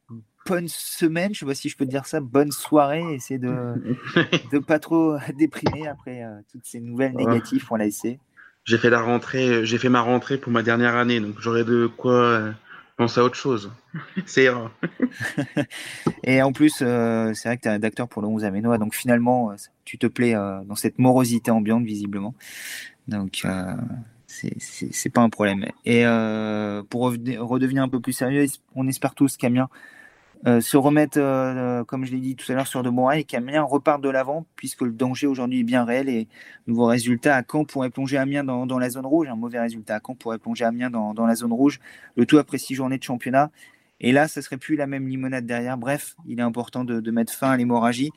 Bonne 0.46 0.68
semaine, 0.68 1.34
je 1.34 1.40
sais 1.40 1.46
pas 1.46 1.54
si 1.54 1.70
je 1.70 1.76
peux 1.76 1.86
te 1.86 1.90
dire 1.90 2.04
ça, 2.04 2.20
bonne 2.20 2.52
soirée. 2.52 3.02
Essayez 3.14 3.40
de 3.40 3.50
ne 4.52 4.58
pas 4.58 4.78
trop 4.78 5.16
déprimer 5.38 5.88
après 5.88 6.22
euh, 6.22 6.38
toutes 6.52 6.66
ces 6.66 6.80
nouvelles 6.80 7.14
négatives 7.14 7.64
pour 7.64 7.78
l'ASC. 7.78 8.18
J'ai 8.64 8.78
fait 8.78 8.90
la 8.90 9.00
rentrée, 9.00 9.66
j'ai 9.66 9.78
fait 9.78 9.88
ma 9.88 10.00
rentrée 10.00 10.38
pour 10.38 10.52
ma 10.52 10.62
dernière 10.62 10.96
année, 10.96 11.20
donc 11.20 11.34
j'aurai 11.38 11.64
de 11.64 11.86
quoi 11.86 12.54
pense 12.96 13.18
à 13.18 13.24
autre 13.24 13.34
chose. 13.34 13.72
c'est 14.26 14.48
Et 16.24 16.42
en 16.42 16.52
plus, 16.52 16.78
euh, 16.82 17.32
c'est 17.34 17.48
vrai 17.48 17.56
que 17.56 17.62
tu 17.62 17.68
es 17.68 17.72
un 17.72 17.82
acteur 17.82 18.08
pour 18.08 18.22
le 18.22 18.28
11 18.28 18.44
Aménois, 18.44 18.78
donc 18.78 18.94
finalement, 18.94 19.50
euh, 19.50 19.54
tu 19.84 19.98
te 19.98 20.06
plais 20.06 20.34
euh, 20.34 20.62
dans 20.64 20.76
cette 20.76 20.98
morosité 20.98 21.50
ambiante, 21.50 21.84
visiblement. 21.84 22.34
Donc, 23.08 23.42
euh, 23.44 23.74
c'est 24.26 25.10
pas 25.10 25.20
un 25.20 25.28
problème. 25.28 25.66
Et 25.84 26.04
pour 26.88 27.02
redevenir 27.02 27.82
un 27.82 27.88
peu 27.88 28.00
plus 28.00 28.12
sérieux, 28.12 28.46
on 28.74 28.88
espère 28.88 29.14
tous 29.14 29.36
qu'Amiens 29.36 29.68
euh, 30.46 30.60
se 30.60 30.76
remettre, 30.76 31.18
euh, 31.18 31.84
comme 31.84 32.04
je 32.04 32.12
l'ai 32.12 32.20
dit 32.20 32.36
tout 32.36 32.50
à 32.52 32.54
l'heure, 32.54 32.66
sur 32.66 32.82
de 32.82 32.90
bons 32.90 33.06
rails 33.06 33.20
et 33.20 33.24
qu'Amiens 33.24 33.62
repart 33.62 34.02
de 34.02 34.10
l'avant, 34.10 34.44
puisque 34.56 34.82
le 34.82 34.92
danger 34.92 35.26
aujourd'hui 35.26 35.60
est 35.60 35.64
bien 35.64 35.84
réel 35.84 36.10
et 36.10 36.28
nouveau 36.66 36.84
résultat 36.84 37.36
à 37.36 37.42
Caen 37.50 37.64
pourrait 37.64 37.88
plonger 37.88 38.18
Amiens 38.18 38.44
dans, 38.44 38.78
la 38.78 38.90
zone 38.90 39.06
rouge. 39.06 39.28
Un 39.28 39.36
mauvais 39.36 39.58
résultat 39.58 39.96
à 39.96 40.00
Caen 40.06 40.14
pourrait 40.14 40.38
plonger 40.38 40.66
Amiens 40.66 40.90
dans, 40.90 41.14
dans 41.14 41.24
la 41.24 41.34
zone 41.34 41.52
rouge. 41.52 41.80
Le 42.16 42.26
tout 42.26 42.36
après 42.36 42.58
six 42.58 42.74
journées 42.74 42.98
de 42.98 43.02
championnat. 43.02 43.50
Et 44.00 44.12
là, 44.12 44.28
ça 44.28 44.42
serait 44.42 44.58
plus 44.58 44.76
la 44.76 44.86
même 44.86 45.08
limonade 45.08 45.46
derrière. 45.46 45.78
Bref, 45.78 46.14
il 46.26 46.38
est 46.38 46.42
important 46.42 46.84
de, 46.84 47.10
mettre 47.10 47.32
fin 47.32 47.50
à 47.50 47.56
l'hémorragie. 47.56 48.10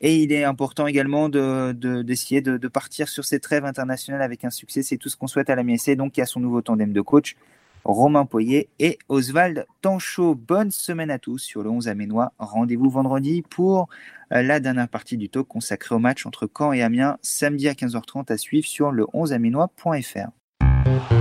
Et 0.00 0.22
il 0.22 0.32
est 0.32 0.44
important 0.44 0.86
également 0.86 1.28
d'essayer 1.28 2.40
de, 2.40 2.52
de, 2.52 2.56
de, 2.56 2.68
partir 2.68 3.08
sur 3.08 3.24
cette 3.24 3.42
trêve 3.42 3.66
internationale 3.66 4.22
avec 4.22 4.44
un 4.44 4.50
succès. 4.50 4.82
C'est 4.82 4.96
tout 4.96 5.10
ce 5.10 5.16
qu'on 5.16 5.26
souhaite 5.26 5.50
à 5.50 5.54
la 5.54 5.62
MSC. 5.62 5.94
Donc, 5.94 6.16
y 6.16 6.22
a 6.22 6.26
son 6.26 6.40
nouveau 6.40 6.62
tandem 6.62 6.92
de 6.92 7.00
coach. 7.02 7.36
Romain 7.86 8.26
Poyer 8.26 8.68
et 8.80 8.98
Oswald 9.08 9.64
Tanchot. 9.80 10.34
Bonne 10.34 10.72
semaine 10.72 11.10
à 11.10 11.20
tous 11.20 11.38
sur 11.38 11.62
le 11.62 11.70
11 11.70 11.86
Aménois. 11.86 12.32
Rendez-vous 12.38 12.90
vendredi 12.90 13.44
pour 13.48 13.88
euh, 14.32 14.42
la 14.42 14.58
dernière 14.58 14.88
partie 14.88 15.16
du 15.16 15.28
talk 15.28 15.46
consacrée 15.46 15.94
au 15.94 16.00
match 16.00 16.26
entre 16.26 16.50
Caen 16.52 16.72
et 16.72 16.82
Amiens, 16.82 17.16
samedi 17.22 17.68
à 17.68 17.74
15h30 17.74 18.32
à 18.32 18.36
suivre 18.36 18.66
sur 18.66 18.90
le 18.90 19.04
11aménois.fr. 19.04 21.15